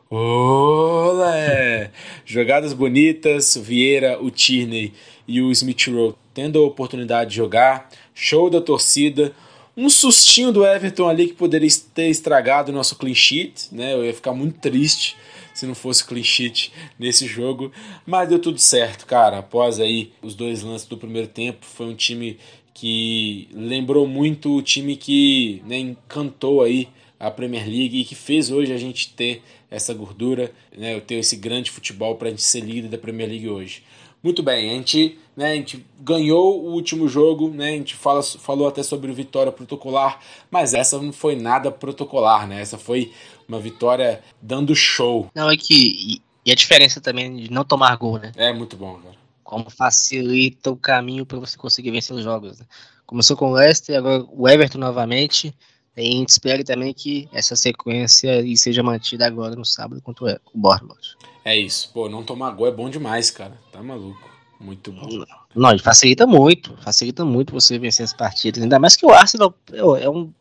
Olé! 0.09 1.91
Jogadas 2.25 2.73
bonitas, 2.73 3.55
Vieira, 3.55 4.21
o 4.21 4.31
Tierney 4.31 4.93
e 5.27 5.41
o 5.41 5.51
Smith 5.51 5.87
Rowe 5.87 6.15
tendo 6.33 6.59
a 6.59 6.65
oportunidade 6.65 7.31
de 7.31 7.35
jogar 7.37 7.89
show 8.13 8.49
da 8.49 8.61
torcida. 8.61 9.33
Um 9.75 9.89
sustinho 9.89 10.51
do 10.51 10.65
Everton 10.65 11.07
ali 11.07 11.27
que 11.27 11.33
poderia 11.33 11.69
ter 11.93 12.09
estragado 12.09 12.71
o 12.71 12.75
nosso 12.75 12.95
clean 12.95 13.13
sheet, 13.13 13.67
né? 13.71 13.93
Eu 13.93 14.03
ia 14.03 14.13
ficar 14.13 14.33
muito 14.33 14.59
triste 14.59 15.15
se 15.53 15.65
não 15.65 15.75
fosse 15.75 16.03
clean 16.05 16.23
sheet 16.23 16.71
nesse 16.97 17.25
jogo, 17.27 17.71
mas 18.05 18.29
deu 18.29 18.39
tudo 18.39 18.59
certo, 18.59 19.05
cara. 19.05 19.39
Após 19.39 19.79
aí 19.79 20.11
os 20.21 20.35
dois 20.35 20.61
lances 20.63 20.87
do 20.87 20.97
primeiro 20.97 21.27
tempo, 21.27 21.65
foi 21.65 21.87
um 21.87 21.95
time 21.95 22.37
que 22.73 23.47
lembrou 23.53 24.07
muito 24.07 24.57
o 24.57 24.61
time 24.61 24.95
que 24.95 25.61
né, 25.65 25.77
encantou 25.77 26.61
aí 26.61 26.87
a 27.19 27.29
Premier 27.29 27.65
League 27.65 27.99
e 27.99 28.05
que 28.05 28.15
fez 28.15 28.49
hoje 28.49 28.73
a 28.73 28.77
gente 28.77 29.09
ter 29.13 29.43
essa 29.69 29.93
gordura, 29.93 30.51
né, 30.75 30.99
ter 30.99 31.15
esse 31.15 31.35
grande 31.35 31.69
futebol 31.69 32.15
para 32.15 32.27
a 32.27 32.31
gente 32.31 32.41
ser 32.41 32.61
líder 32.61 32.89
da 32.89 32.97
Premier 32.97 33.29
League 33.29 33.47
hoje. 33.47 33.83
Muito 34.23 34.43
bem, 34.43 34.69
a 34.69 34.73
gente, 34.73 35.19
né, 35.35 35.51
a 35.51 35.55
gente 35.55 35.85
ganhou 35.99 36.63
o 36.63 36.73
último 36.73 37.07
jogo, 37.07 37.49
né, 37.49 37.69
a 37.69 37.77
gente 37.77 37.95
fala, 37.95 38.21
falou 38.21 38.67
até 38.67 38.83
sobre 38.83 39.11
vitória 39.11 39.51
protocolar, 39.51 40.19
mas 40.49 40.73
essa 40.73 41.01
não 41.01 41.11
foi 41.11 41.35
nada 41.35 41.71
protocolar, 41.71 42.47
né? 42.47 42.61
Essa 42.61 42.77
foi 42.77 43.11
uma 43.47 43.59
vitória 43.59 44.23
dando 44.41 44.75
show. 44.75 45.29
Não, 45.35 45.49
é 45.49 45.57
que. 45.57 46.21
E 46.45 46.51
a 46.51 46.55
diferença 46.55 46.99
também 47.01 47.35
de 47.35 47.51
não 47.51 47.63
tomar 47.63 47.95
gol, 47.97 48.17
né? 48.17 48.31
É 48.35 48.53
muito 48.53 48.75
bom, 48.75 48.95
cara. 48.95 49.15
Como 49.43 49.69
facilita 49.69 50.71
o 50.71 50.77
caminho 50.77 51.25
para 51.25 51.39
você 51.39 51.57
conseguir 51.57 51.91
vencer 51.91 52.15
os 52.15 52.23
jogos. 52.23 52.59
Né? 52.59 52.65
Começou 53.05 53.35
com 53.35 53.51
o 53.51 53.53
Leicester, 53.53 53.97
agora 53.97 54.25
o 54.31 54.47
Everton 54.47 54.77
novamente. 54.77 55.53
E 55.95 56.01
a 56.01 56.03
gente 56.03 56.29
espera 56.29 56.63
também 56.63 56.93
que 56.93 57.27
essa 57.33 57.55
sequência 57.55 58.43
seja 58.55 58.81
mantida 58.81 59.27
agora 59.27 59.55
no 59.55 59.65
sábado 59.65 60.01
contra 60.01 60.39
o 60.53 60.57
Bournemouth. 60.57 61.17
É 61.43 61.57
isso. 61.57 61.89
Pô, 61.93 62.07
não 62.07 62.23
tomar 62.23 62.51
gol 62.51 62.67
é 62.67 62.71
bom 62.71 62.89
demais, 62.89 63.31
cara. 63.31 63.57
Tá 63.71 63.81
maluco. 63.81 64.29
Muito 64.59 64.91
bom. 64.91 65.25
Não, 65.55 65.77
facilita 65.79 66.27
muito. 66.27 66.77
Facilita 66.77 67.25
muito 67.25 67.51
você 67.51 67.79
vencer 67.79 68.03
as 68.03 68.13
partidas. 68.13 68.61
Ainda 68.61 68.79
mais 68.79 68.95
que 68.95 69.05
o 69.05 69.11
Arsenal 69.11 69.53
é 69.99 70.07
um 70.07 70.31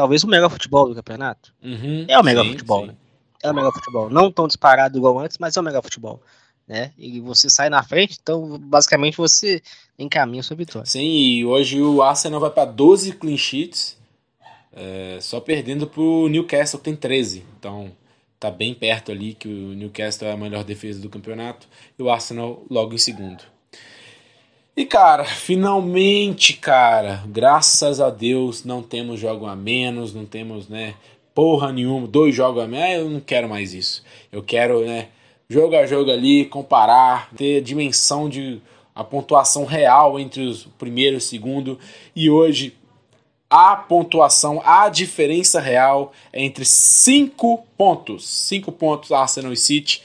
talvez 0.00 0.24
o 0.24 0.28
melhor 0.28 0.50
futebol 0.50 0.88
do 0.88 0.94
campeonato. 0.94 1.52
Uhum, 1.62 2.06
é 2.08 2.18
o 2.18 2.22
melhor 2.22 2.44
sim, 2.44 2.52
futebol, 2.52 2.80
sim. 2.80 2.86
né? 2.88 2.94
É 3.42 3.50
o 3.50 3.54
melhor 3.54 3.72
futebol. 3.72 4.10
Não 4.10 4.30
tão 4.30 4.46
disparado 4.46 4.96
igual 4.96 5.18
antes, 5.18 5.38
mas 5.38 5.56
é 5.56 5.60
o 5.60 5.62
melhor 5.62 5.82
futebol. 5.82 6.22
Né? 6.66 6.92
E 6.96 7.20
você 7.20 7.50
sai 7.50 7.68
na 7.68 7.82
frente, 7.82 8.18
então 8.22 8.58
basicamente 8.58 9.16
você 9.16 9.60
encaminha 9.98 10.42
sua 10.42 10.56
vitória. 10.56 10.86
Sim, 10.86 11.02
e 11.02 11.44
hoje 11.44 11.82
o 11.82 12.00
Arsenal 12.02 12.40
vai 12.40 12.50
para 12.50 12.64
12 12.64 13.12
clean 13.14 13.36
sheets, 13.36 13.98
é, 14.72 15.18
só 15.20 15.40
perdendo 15.40 15.86
pro 15.86 16.28
Newcastle, 16.28 16.78
que 16.78 16.84
tem 16.84 16.94
13. 16.94 17.44
Então 17.58 17.90
tá 18.40 18.50
bem 18.50 18.72
perto 18.72 19.12
ali, 19.12 19.34
que 19.34 19.46
o 19.46 19.74
Newcastle 19.74 20.26
é 20.26 20.32
a 20.32 20.36
melhor 20.36 20.64
defesa 20.64 20.98
do 20.98 21.10
campeonato 21.10 21.68
e 21.98 22.02
o 22.02 22.10
Arsenal 22.10 22.64
logo 22.70 22.94
em 22.94 22.98
segundo. 22.98 23.44
E 24.74 24.86
cara, 24.86 25.24
finalmente, 25.24 26.54
cara, 26.54 27.22
graças 27.26 28.00
a 28.00 28.08
Deus 28.08 28.64
não 28.64 28.82
temos 28.82 29.20
jogo 29.20 29.44
a 29.44 29.54
menos, 29.54 30.14
não 30.14 30.24
temos, 30.24 30.68
né, 30.68 30.94
porra 31.34 31.70
nenhuma, 31.70 32.06
dois 32.06 32.34
jogos 32.34 32.64
a 32.64 32.66
menos, 32.66 32.86
ah, 32.86 32.92
eu 32.94 33.10
não 33.10 33.20
quero 33.20 33.46
mais 33.46 33.74
isso. 33.74 34.02
Eu 34.32 34.42
quero, 34.42 34.86
né, 34.86 35.08
jogo 35.46 35.76
a 35.76 35.84
jogo 35.84 36.10
ali, 36.10 36.46
comparar, 36.46 37.30
ter 37.36 37.60
dimensão 37.60 38.26
de 38.26 38.62
a 38.94 39.04
pontuação 39.04 39.64
real 39.64 40.18
entre 40.18 40.42
os 40.42 40.64
primeiro 40.78 41.18
e 41.18 41.20
segundo. 41.20 41.78
E 42.14 42.30
hoje 42.30 42.74
a 43.50 43.74
pontuação, 43.74 44.62
a 44.64 44.88
diferença 44.88 45.60
real 45.60 46.12
é 46.32 46.40
entre 46.40 46.64
5 46.64 47.66
pontos. 47.76 48.28
5 48.46 48.70
pontos 48.70 49.10
Arsenal 49.10 49.52
e 49.52 49.56
City. 49.56 50.00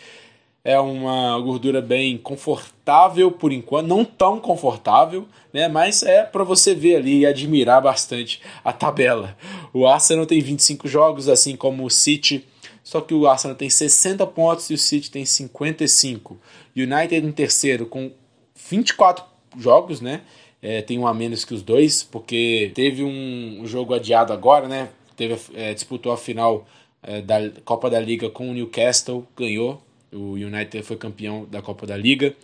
É 0.64 0.80
uma 0.80 1.40
gordura 1.40 1.80
bem 1.80 2.18
confortável 2.18 3.32
por 3.32 3.54
enquanto, 3.54 3.86
não 3.86 4.04
tão 4.04 4.40
confortável, 4.40 5.28
né? 5.54 5.68
Mas 5.68 6.02
é 6.02 6.24
para 6.24 6.44
você 6.44 6.74
ver 6.74 6.96
ali 6.96 7.20
e 7.20 7.26
admirar 7.28 7.84
bastante 7.84 8.42
a 8.64 8.74
tabela. 8.74 9.38
O 9.72 9.86
Arsenal 9.86 10.26
tem 10.26 10.42
25 10.42 10.88
jogos, 10.88 11.30
assim 11.30 11.56
como 11.56 11.86
o 11.86 11.90
City, 11.92 12.44
só 12.84 13.00
que 13.00 13.14
o 13.14 13.28
Arsenal 13.28 13.56
tem 13.56 13.70
60 13.70 14.26
pontos 14.26 14.72
e 14.72 14.74
o 14.74 14.78
City 14.78 15.12
tem 15.12 15.24
55. 15.24 16.36
United 16.76 17.28
em 17.28 17.32
terceiro 17.32 17.86
com 17.86 18.12
24 18.56 19.24
jogos, 19.58 20.02
né? 20.02 20.22
É, 20.66 20.82
tem 20.82 20.98
um 20.98 21.06
a 21.06 21.14
menos 21.14 21.46
que 21.46 21.54
os 21.54 21.62
dois, 21.62 22.02
porque 22.02 22.72
teve 22.74 23.04
um, 23.04 23.62
jogo 23.66 23.94
adiado 23.94 24.34
agora, 24.34 24.68
né? 24.68 24.90
Teve, 25.16 25.40
é, 25.54 25.72
disputou 25.76 26.12
a 26.12 26.18
final 26.18 26.68
é, 27.04 27.22
da 27.22 27.52
Copa 27.64 27.88
da 27.88 28.00
Liga 28.00 28.32
com 28.32 28.50
o 28.50 28.54
Newcastle, 28.54 29.28
ganhou. 29.38 29.80
O 30.12 30.32
United 30.32 30.82
foi 30.82 30.98
campeão 30.98 31.46
da 31.52 31.62
Copa 31.62 31.86
da 31.86 31.96
Liga. 31.96 32.36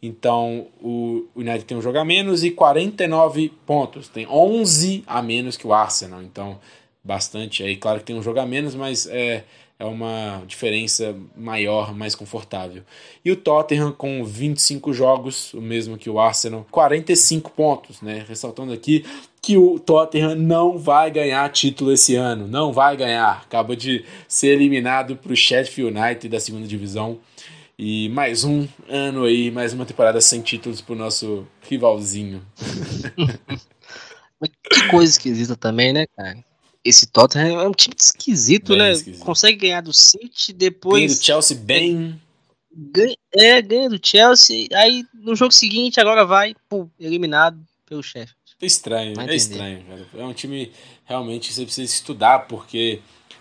Então 0.00 0.68
o 0.80 1.24
United 1.34 1.64
tem 1.64 1.76
um 1.76 1.82
jogo 1.82 1.98
a 1.98 2.04
menos 2.04 2.44
e 2.44 2.52
49 2.52 3.52
pontos. 3.66 4.08
Tem 4.08 4.24
11 4.24 5.02
a 5.04 5.20
menos 5.20 5.56
que 5.56 5.66
o 5.66 5.72
Arsenal. 5.72 6.22
Então, 6.22 6.60
bastante 7.02 7.64
aí. 7.64 7.76
Claro 7.76 7.98
que 7.98 8.04
tem 8.06 8.14
um 8.14 8.22
jogo 8.22 8.38
a 8.38 8.46
menos, 8.46 8.76
mas 8.76 9.08
é, 9.08 9.42
é 9.84 9.88
uma 9.88 10.42
diferença 10.46 11.14
maior, 11.36 11.94
mais 11.94 12.14
confortável. 12.14 12.82
E 13.24 13.30
o 13.30 13.36
Tottenham 13.36 13.92
com 13.92 14.24
25 14.24 14.92
jogos, 14.92 15.52
o 15.54 15.60
mesmo 15.60 15.98
que 15.98 16.08
o 16.08 16.18
Arsenal, 16.18 16.66
45 16.70 17.50
pontos, 17.50 18.00
né? 18.00 18.24
Ressaltando 18.28 18.72
aqui 18.72 19.04
que 19.42 19.58
o 19.58 19.78
Tottenham 19.78 20.34
não 20.34 20.78
vai 20.78 21.10
ganhar 21.10 21.46
título 21.50 21.92
esse 21.92 22.14
ano, 22.14 22.48
não 22.48 22.72
vai 22.72 22.96
ganhar. 22.96 23.42
Acaba 23.42 23.76
de 23.76 24.04
ser 24.26 24.48
eliminado 24.48 25.16
para 25.16 25.32
o 25.32 25.36
Sheffield 25.36 25.96
United 25.96 26.28
da 26.30 26.40
segunda 26.40 26.66
divisão. 26.66 27.18
E 27.78 28.08
mais 28.08 28.44
um 28.44 28.66
ano 28.88 29.24
aí, 29.24 29.50
mais 29.50 29.74
uma 29.74 29.84
temporada 29.84 30.20
sem 30.20 30.40
títulos 30.40 30.80
para 30.80 30.94
o 30.94 30.98
nosso 30.98 31.46
rivalzinho. 31.68 32.40
que 34.70 34.88
coisa 34.88 35.12
esquisita 35.12 35.56
também, 35.56 35.92
né, 35.92 36.06
cara? 36.16 36.38
Esse 36.84 37.06
Tottenham 37.06 37.60
é 37.60 37.68
um 37.68 37.72
time 37.72 37.94
esquisito, 37.98 38.70
bem 38.70 38.78
né? 38.78 38.92
Esquisito. 38.92 39.24
Consegue 39.24 39.56
ganhar 39.58 39.80
do 39.80 39.92
City, 39.92 40.52
depois. 40.52 41.00
Ganha 41.00 41.18
do 41.18 41.24
Chelsea 41.24 41.56
bem. 41.56 42.20
Ganha, 42.76 43.16
é, 43.32 43.62
ganha 43.62 43.88
do 43.88 44.00
Chelsea. 44.02 44.68
Aí 44.72 45.04
no 45.14 45.34
jogo 45.34 45.52
seguinte, 45.52 46.00
agora 46.00 46.24
vai, 46.24 46.54
pum, 46.68 46.88
eliminado 46.98 47.58
pelo 47.86 48.02
chefe. 48.02 48.34
Estranho, 48.60 49.20
é 49.20 49.34
estranho, 49.34 49.84
velho. 49.84 50.06
É 50.16 50.24
um 50.24 50.32
time 50.32 50.72
realmente 51.04 51.48
que 51.48 51.54
você 51.54 51.64
precisa 51.64 51.92
estudar, 51.92 52.46
porque 52.46 53.00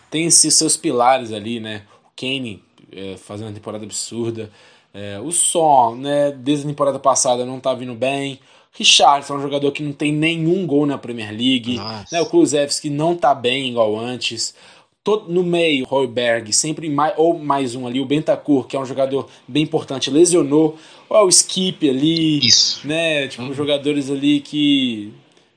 tem 0.10 0.25
esses 0.25 0.53
seus 0.53 0.75
pilares 0.75 1.32
ali, 1.32 1.60
né? 1.60 1.84
O 2.06 2.12
Kane 2.15 2.63
é, 2.91 3.17
fazendo 3.17 3.47
uma 3.47 3.53
temporada 3.53 3.84
absurda. 3.84 4.51
É, 4.93 5.19
o 5.19 5.32
Son, 5.32 5.95
né, 5.95 6.32
desde 6.32 6.65
a 6.65 6.69
temporada 6.69 6.99
passada 6.99 7.45
não 7.45 7.60
tá 7.60 7.73
vindo 7.73 7.95
bem. 7.95 8.39
Richardson 8.73 9.36
é 9.36 9.38
um 9.38 9.41
jogador 9.41 9.71
que 9.71 9.83
não 9.83 9.93
tem 9.93 10.12
nenhum 10.12 10.65
gol 10.65 10.86
na 10.86 10.97
Premier 10.97 11.29
League. 11.29 11.79
Né, 12.12 12.21
o 12.21 12.25
Kulusevski 12.25 12.89
não 12.89 13.15
tá 13.15 13.33
bem 13.33 13.69
igual 13.69 13.97
antes. 13.97 14.55
Todo, 15.03 15.31
no 15.31 15.43
meio, 15.43 15.86
Royberg, 15.86 16.51
sempre 16.53 16.89
mais, 16.89 17.13
ou 17.17 17.38
mais 17.38 17.75
um 17.75 17.86
ali, 17.86 17.99
o 17.99 18.05
Bentancur, 18.05 18.65
que 18.65 18.75
é 18.75 18.79
um 18.79 18.86
jogador 18.86 19.29
bem 19.47 19.63
importante, 19.63 20.09
lesionou. 20.09 20.77
Ou 21.09 21.17
é 21.17 21.21
o 21.21 21.29
Skip 21.29 21.88
ali, 21.88 22.39
Isso. 22.39 22.88
né? 22.88 23.27
Tipo, 23.27 23.43
uhum. 23.43 23.53
jogadores 23.53 24.09
ali 24.09 24.39
que, 24.39 25.13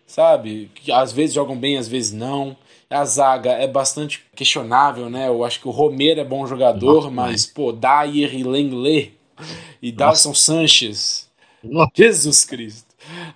sabe, 0.06 0.68
que 0.74 0.90
às 0.92 1.12
vezes 1.12 1.34
jogam 1.34 1.56
bem, 1.56 1.78
às 1.78 1.88
vezes 1.88 2.12
não. 2.12 2.56
A 2.90 3.04
zaga 3.04 3.52
é 3.52 3.66
bastante 3.66 4.22
questionável, 4.34 5.08
né? 5.08 5.28
Eu 5.28 5.44
acho 5.44 5.60
que 5.60 5.68
o 5.68 5.72
Romero 5.72 6.20
é 6.20 6.24
bom 6.24 6.46
jogador, 6.46 7.04
Nossa, 7.04 7.10
mas, 7.10 7.46
pô, 7.46 7.72
Dyer 7.72 8.34
e 8.34 8.44
Lenglet 8.44 9.12
e 9.80 9.90
Dawson 9.90 10.34
Sanches. 10.34 11.28
Nossa. 11.62 11.90
Jesus 11.94 12.44
Cristo. 12.44 12.85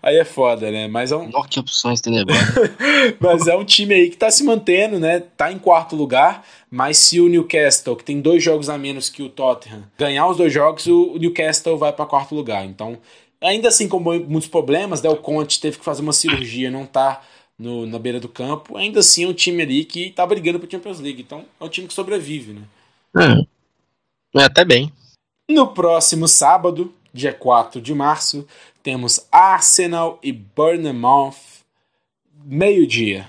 Aí 0.03 0.16
é 0.16 0.24
foda, 0.24 0.70
né? 0.70 0.88
Mas 0.88 1.12
é 1.12 1.16
um. 1.16 1.31
Que 1.42 1.61
opções 1.61 2.00
tenebrosas. 2.00 2.70
mas 3.20 3.46
é 3.46 3.57
um 3.57 3.64
time 3.64 3.94
aí 3.94 4.11
que 4.11 4.16
tá 4.16 4.31
se 4.31 4.44
mantendo, 4.44 4.98
né? 4.98 5.20
Tá 5.20 5.53
em 5.53 5.59
quarto 5.59 5.96
lugar. 5.96 6.44
Mas 6.70 6.98
se 6.98 7.20
o 7.20 7.29
Newcastle, 7.29 7.96
que 7.96 8.05
tem 8.05 8.20
dois 8.20 8.42
jogos 8.42 8.68
a 8.68 8.79
menos 8.79 9.09
que 9.09 9.22
o 9.22 9.29
Tottenham, 9.29 9.85
ganhar 9.98 10.26
os 10.29 10.37
dois 10.37 10.53
jogos, 10.53 10.87
o 10.87 11.16
Newcastle 11.18 11.76
vai 11.76 11.92
para 11.92 12.07
quarto 12.07 12.35
lugar. 12.35 12.64
Então, 12.64 12.98
ainda 13.40 13.68
assim, 13.68 13.88
com 13.88 13.98
muitos 13.98 14.48
problemas, 14.48 15.03
né? 15.03 15.09
O 15.09 15.16
Conte 15.16 15.61
teve 15.61 15.79
que 15.79 15.85
fazer 15.85 16.03
uma 16.03 16.12
cirurgia, 16.12 16.70
não 16.70 16.87
tá 16.87 17.22
no, 17.61 17.87
na 17.87 17.98
beira 17.98 18.18
do 18.18 18.29
campo, 18.29 18.76
ainda 18.76 19.00
assim 19.00 19.24
é 19.24 19.29
um 19.29 19.35
time 19.35 19.62
ali 19.62 19.85
que 19.85 20.11
tá 20.11 20.26
brigando 20.26 20.59
pro 20.59 20.70
Champions 20.70 20.98
League. 20.98 21.20
Então 21.20 21.44
é 21.61 21.64
um 21.64 21.68
time 21.68 21.87
que 21.87 21.92
sobrevive, 21.92 22.55
né? 22.55 22.62
É, 24.35 24.40
é 24.40 24.44
até 24.44 24.64
bem. 24.64 24.90
No 25.50 25.68
próximo 25.68 26.26
sábado, 26.26 26.94
dia 27.12 27.35
4 27.35 27.81
de 27.81 27.92
março, 27.92 28.46
temos 28.83 29.27
Arsenal 29.31 30.19
e 30.23 30.33
Bournemouth, 30.33 31.35
meio-dia. 32.45 33.29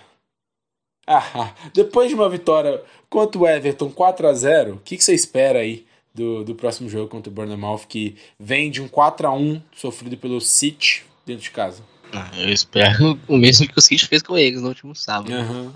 Ah, 1.06 1.54
depois 1.74 2.10
de 2.10 2.16
uma 2.16 2.30
vitória 2.30 2.82
contra 3.10 3.40
o 3.40 3.48
Everton 3.48 3.90
4 3.90 4.28
a 4.28 4.34
0 4.34 4.76
o 4.76 4.78
que, 4.80 4.96
que 4.96 5.04
você 5.04 5.14
espera 5.14 5.60
aí 5.60 5.86
do, 6.14 6.44
do 6.44 6.56
próximo 6.56 6.90
jogo 6.90 7.10
contra 7.10 7.30
o 7.30 7.34
Bournemouth, 7.34 7.82
que 7.88 8.16
vem 8.40 8.72
de 8.72 8.82
um 8.82 8.88
4 8.88 9.28
a 9.28 9.34
1 9.34 9.62
sofrido 9.76 10.18
pelo 10.18 10.40
City 10.40 11.04
dentro 11.26 11.44
de 11.44 11.52
casa? 11.52 11.84
Ah, 12.14 12.30
eu 12.38 12.50
espero 12.50 13.20
o 13.28 13.38
mesmo 13.38 13.68
que 13.68 13.78
o 13.78 13.82
City 13.82 14.08
fez 14.08 14.22
com 14.22 14.38
eles 14.38 14.62
no 14.62 14.70
último 14.70 14.96
sábado. 14.96 15.34
Uhum. 15.34 15.72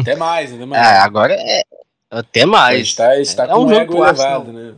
até 0.00 0.16
mais, 0.16 0.52
até 0.52 0.64
mais. 0.64 0.86
Ah, 0.86 1.04
agora 1.04 1.34
é. 1.34 1.62
Até 2.10 2.44
mais. 2.44 2.88
Está, 2.88 3.20
está 3.20 3.44
é 3.44 3.48
com 3.48 3.60
um 3.60 3.66
o 3.66 3.72
ego 3.72 4.04
elevado, 4.04 4.52
né? 4.52 4.74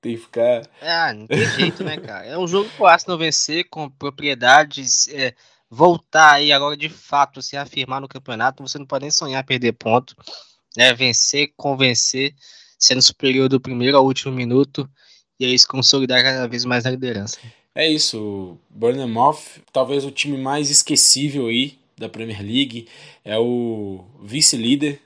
Tem 0.00 0.14
que 0.14 0.22
ficar. 0.22 0.68
Ah, 0.80 1.12
não 1.12 1.26
tem 1.26 1.44
jeito, 1.56 1.84
né, 1.84 1.96
cara? 1.98 2.24
É 2.26 2.38
um 2.38 2.48
jogo 2.48 2.70
pro 2.76 2.86
Arsenal 2.86 3.18
vencer 3.18 3.68
com 3.68 3.88
propriedades. 3.90 5.08
É, 5.08 5.34
voltar 5.68 6.32
aí 6.32 6.52
agora 6.52 6.76
de 6.76 6.88
fato 6.88 7.42
se 7.42 7.56
afirmar 7.56 8.00
no 8.00 8.08
campeonato. 8.08 8.62
Você 8.62 8.78
não 8.78 8.86
pode 8.86 9.02
nem 9.02 9.10
sonhar 9.10 9.44
perder 9.44 9.72
ponto. 9.72 10.16
Né? 10.76 10.92
Vencer, 10.94 11.52
convencer, 11.56 12.34
sendo 12.78 13.02
superior 13.02 13.48
do 13.48 13.60
primeiro 13.60 13.96
ao 13.96 14.04
último 14.04 14.32
minuto. 14.32 14.88
E 15.38 15.44
aí 15.44 15.58
se 15.58 15.66
consolidar 15.66 16.22
cada 16.22 16.46
vez 16.48 16.64
mais 16.64 16.84
na 16.84 16.90
liderança. 16.90 17.38
É 17.74 17.88
isso, 17.88 18.58
Bournemouth, 18.68 19.62
talvez 19.72 20.04
o 20.04 20.10
time 20.10 20.36
mais 20.36 20.70
esquecível 20.70 21.46
aí 21.46 21.78
da 21.96 22.08
Premier 22.08 22.42
League, 22.42 22.88
é 23.24 23.38
o 23.38 24.04
vice-líder, 24.22 25.00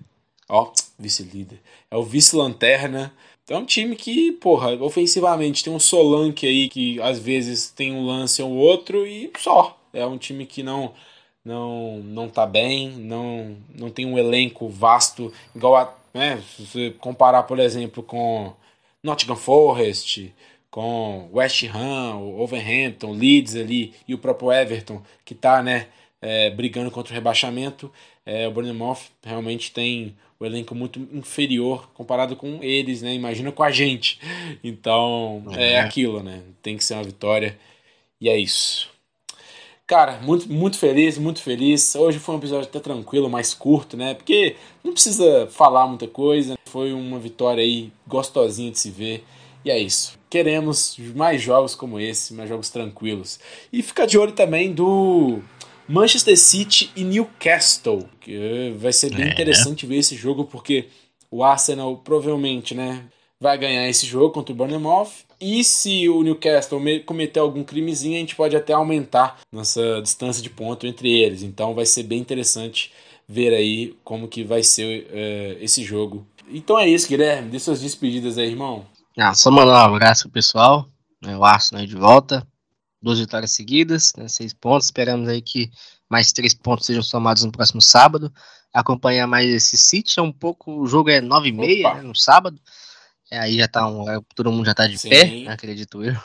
ó, 0.49 0.73
vice-líder, 0.99 1.61
é 1.91 1.97
o 1.97 2.03
vice-lanterna, 2.03 3.13
é 3.49 3.57
um 3.57 3.65
time 3.65 3.95
que, 3.97 4.33
porra, 4.33 4.73
ofensivamente 4.83 5.63
tem 5.63 5.73
um 5.73 5.79
Solanke 5.79 6.47
aí 6.47 6.69
que 6.69 7.01
às 7.01 7.19
vezes 7.19 7.71
tem 7.71 7.93
um 7.93 8.07
lance 8.07 8.43
ou 8.43 8.51
outro 8.53 9.07
e 9.07 9.31
só, 9.39 9.79
é 9.93 10.07
um 10.07 10.19
time 10.19 10.47
que 10.47 10.63
não 10.63 10.95
não 11.45 11.99
não 11.99 12.29
tá 12.29 12.47
bem, 12.47 12.91
não 12.91 13.57
não 13.75 13.91
tem 13.91 14.07
um 14.07 14.19
elenco 14.19 14.69
vasto 14.69 15.33
igual 15.55 15.77
a, 15.77 15.95
né, 16.15 16.43
se 16.57 16.67
você 16.67 16.91
comparar, 16.93 17.43
por 17.45 17.59
exemplo, 17.59 18.03
com 18.03 18.55
Nottingham 19.03 19.37
Forest, 19.37 20.33
com 20.71 21.29
West 21.33 21.65
Ham, 21.65 22.19
Overhampton, 22.39 23.13
Leeds 23.13 23.55
ali 23.57 23.95
e 24.09 24.15
o 24.15 24.19
próprio 24.19 24.53
Everton, 24.53 25.03
que 25.25 25.35
está 25.35 25.63
né, 25.63 25.89
é, 26.21 26.51
brigando 26.51 26.91
contra 26.91 27.13
o 27.13 27.15
rebaixamento, 27.15 27.93
é, 28.25 28.49
o 28.49 28.51
Bournemouth 28.51 29.03
realmente 29.23 29.71
tem 29.73 30.17
o 30.39 30.45
elenco 30.45 30.75
muito 30.75 30.99
inferior 31.13 31.89
comparado 31.95 32.37
com 32.37 32.59
eles, 32.63 33.03
né? 33.03 33.15
Imagina 33.15 33.53
com 33.53 33.63
a 33.63 33.71
gente. 33.71 34.21
Então 34.63 35.45
é, 35.53 35.73
é 35.73 35.81
aquilo, 35.81 36.23
né? 36.23 36.43
Tem 36.63 36.77
que 36.77 36.85
ser 36.85 36.95
uma 36.95 37.05
vitória 37.05 37.59
e 38.21 38.29
é 38.29 38.37
isso. 38.37 38.95
Cara, 39.87 40.19
muito, 40.23 40.51
muito 40.51 40.79
feliz, 40.79 41.19
muito 41.19 41.43
feliz. 41.43 41.95
Hoje 41.95 42.19
foi 42.19 42.35
um 42.35 42.39
episódio 42.39 42.67
até 42.67 42.81
tranquilo, 42.81 43.29
mais 43.29 43.53
curto, 43.53 43.99
né? 43.99 44.15
Porque 44.15 44.57
não 44.83 44.93
precisa 44.95 45.47
falar 45.51 45.87
muita 45.87 46.09
coisa. 46.09 46.57
Foi 46.65 46.93
uma 46.93 47.19
vitória 47.19 47.63
aí 47.63 47.93
gostosinha 48.07 48.71
de 48.71 48.79
se 48.79 48.91
ver. 48.91 49.25
E 49.63 49.71
é 49.71 49.79
isso. 49.79 50.19
Queremos 50.31 50.97
mais 51.15 51.43
jogos 51.43 51.75
como 51.75 52.01
esse, 52.01 52.33
mais 52.33 52.49
jogos 52.49 52.71
tranquilos. 52.71 53.39
E 53.71 53.83
fica 53.83 54.07
de 54.07 54.17
olho 54.17 54.33
também 54.33 54.73
do 54.73 55.41
Manchester 55.89 56.39
City 56.39 56.91
e 56.97 57.05
Newcastle, 57.05 58.09
que 58.21 58.75
vai 58.79 58.93
ser 58.93 59.15
bem 59.15 59.27
é. 59.27 59.31
interessante 59.31 59.87
ver 59.87 59.97
esse 59.97 60.17
jogo 60.17 60.45
porque 60.45 60.89
o 61.31 61.43
Arsenal 61.43 61.97
provavelmente, 61.99 62.75
né, 62.75 63.05
vai 63.41 63.59
ganhar 63.59 63.89
esse 63.89 64.07
jogo 64.07 64.33
contra 64.33 64.53
o 64.53 64.57
Bournemouth. 64.57 65.11
E 65.41 65.63
se 65.63 66.09
o 66.09 66.23
Newcastle 66.23 66.81
cometer 67.05 67.41
algum 67.41 67.63
crimezinho, 67.63 68.17
a 68.17 68.21
gente 68.21 68.35
pode 68.35 68.57
até 68.57 68.73
aumentar 68.73 69.41
nossa 69.53 70.01
distância 70.01 70.43
de 70.43 70.49
ponto 70.49 70.87
entre 70.87 71.11
eles. 71.11 71.43
Então 71.43 71.75
vai 71.75 71.85
ser 71.85 72.05
bem 72.05 72.19
interessante 72.19 72.93
ver 73.29 73.53
aí 73.53 73.95
como 74.05 74.29
que 74.29 74.43
vai 74.43 74.63
ser 74.63 75.07
uh, 75.07 75.63
esse 75.63 75.83
jogo. 75.83 76.27
Então 76.49 76.79
é 76.79 76.89
isso, 76.89 77.09
Guilherme. 77.09 77.51
Dê 77.51 77.59
suas 77.59 77.81
despedidas 77.81 78.39
aí, 78.39 78.49
irmão. 78.49 78.87
Ah, 79.19 79.35
só 79.35 79.51
mandar 79.51 79.91
um 79.91 79.95
abraço 79.95 80.23
pro 80.25 80.33
pessoal. 80.33 80.87
Né, 81.23 81.37
o 81.37 81.45
Arsenal 81.45 81.85
de 81.87 81.97
volta. 81.97 82.47
Duas 83.05 83.19
vitórias 83.19 83.51
seguidas, 83.51 84.15
né, 84.17 84.29
seis 84.29 84.55
pontos. 84.55 84.87
Esperamos 84.87 85.29
aí 85.29 85.43
que 85.43 85.71
mais 86.09 86.33
três 86.33 86.55
pontos 86.55 86.87
sejam 86.87 87.03
somados 87.03 87.45
no 87.45 87.53
próximo 87.53 87.83
sábado. 87.83 88.33
Acompanhar 88.73 89.27
mais 89.27 89.47
esse 89.47 89.77
City. 89.77 90.19
É 90.19 90.23
um 90.23 90.33
pouco. 90.33 90.81
O 90.81 90.87
jogo 90.87 91.11
é 91.11 91.21
nove 91.21 91.51
e 91.51 91.53
meia 91.53 91.97
né, 91.97 92.01
no 92.01 92.17
sábado. 92.17 92.59
É, 93.31 93.39
aí 93.39 93.59
já 93.59 93.69
tá 93.69 93.87
um. 93.87 94.07
Todo 94.35 94.51
mundo 94.51 94.65
já 94.65 94.73
tá 94.73 94.87
de 94.87 94.97
Sim. 94.97 95.11
pé, 95.11 95.27
né, 95.27 95.53
acredito 95.53 96.03
eu. 96.03 96.17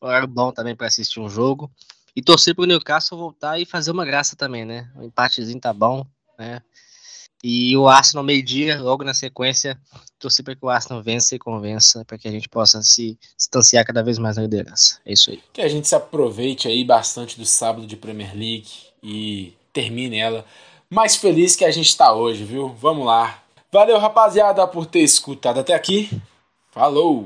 Horário 0.00 0.28
bom 0.28 0.52
também 0.52 0.76
para 0.76 0.86
assistir 0.86 1.18
um 1.18 1.28
jogo. 1.28 1.68
E 2.14 2.22
torcer 2.22 2.54
pro 2.54 2.66
Newcastle 2.66 3.18
voltar 3.18 3.58
e 3.58 3.66
fazer 3.66 3.90
uma 3.90 4.04
graça 4.04 4.36
também, 4.36 4.64
né? 4.64 4.88
O 4.94 5.02
empatezinho 5.02 5.58
tá 5.60 5.72
bom, 5.72 6.06
né? 6.38 6.62
E 7.48 7.76
o 7.76 7.86
Arsenal 7.86 8.24
meio-dia, 8.24 8.82
logo 8.82 9.04
na 9.04 9.14
sequência, 9.14 9.78
torcer 10.18 10.44
para 10.44 10.56
que 10.56 10.64
o 10.64 10.68
Arsenal 10.68 11.00
vença 11.00 11.36
e 11.36 11.38
convença, 11.38 12.04
para 12.04 12.18
que 12.18 12.26
a 12.26 12.30
gente 12.32 12.48
possa 12.48 12.82
se 12.82 13.16
distanciar 13.36 13.86
cada 13.86 14.02
vez 14.02 14.18
mais 14.18 14.34
na 14.34 14.42
liderança. 14.42 14.98
É 15.06 15.12
isso 15.12 15.30
aí. 15.30 15.40
Que 15.52 15.60
a 15.62 15.68
gente 15.68 15.86
se 15.86 15.94
aproveite 15.94 16.66
aí 16.66 16.84
bastante 16.84 17.38
do 17.38 17.46
sábado 17.46 17.86
de 17.86 17.96
Premier 17.96 18.36
League 18.36 18.66
e 19.00 19.52
termine 19.72 20.18
ela 20.18 20.44
mais 20.90 21.14
feliz 21.14 21.54
que 21.54 21.64
a 21.64 21.70
gente 21.70 21.86
está 21.86 22.12
hoje, 22.12 22.42
viu? 22.42 22.74
Vamos 22.80 23.06
lá. 23.06 23.40
Valeu, 23.70 23.96
rapaziada, 24.00 24.66
por 24.66 24.84
ter 24.84 25.02
escutado 25.02 25.60
até 25.60 25.72
aqui. 25.72 26.10
Falou! 26.72 27.24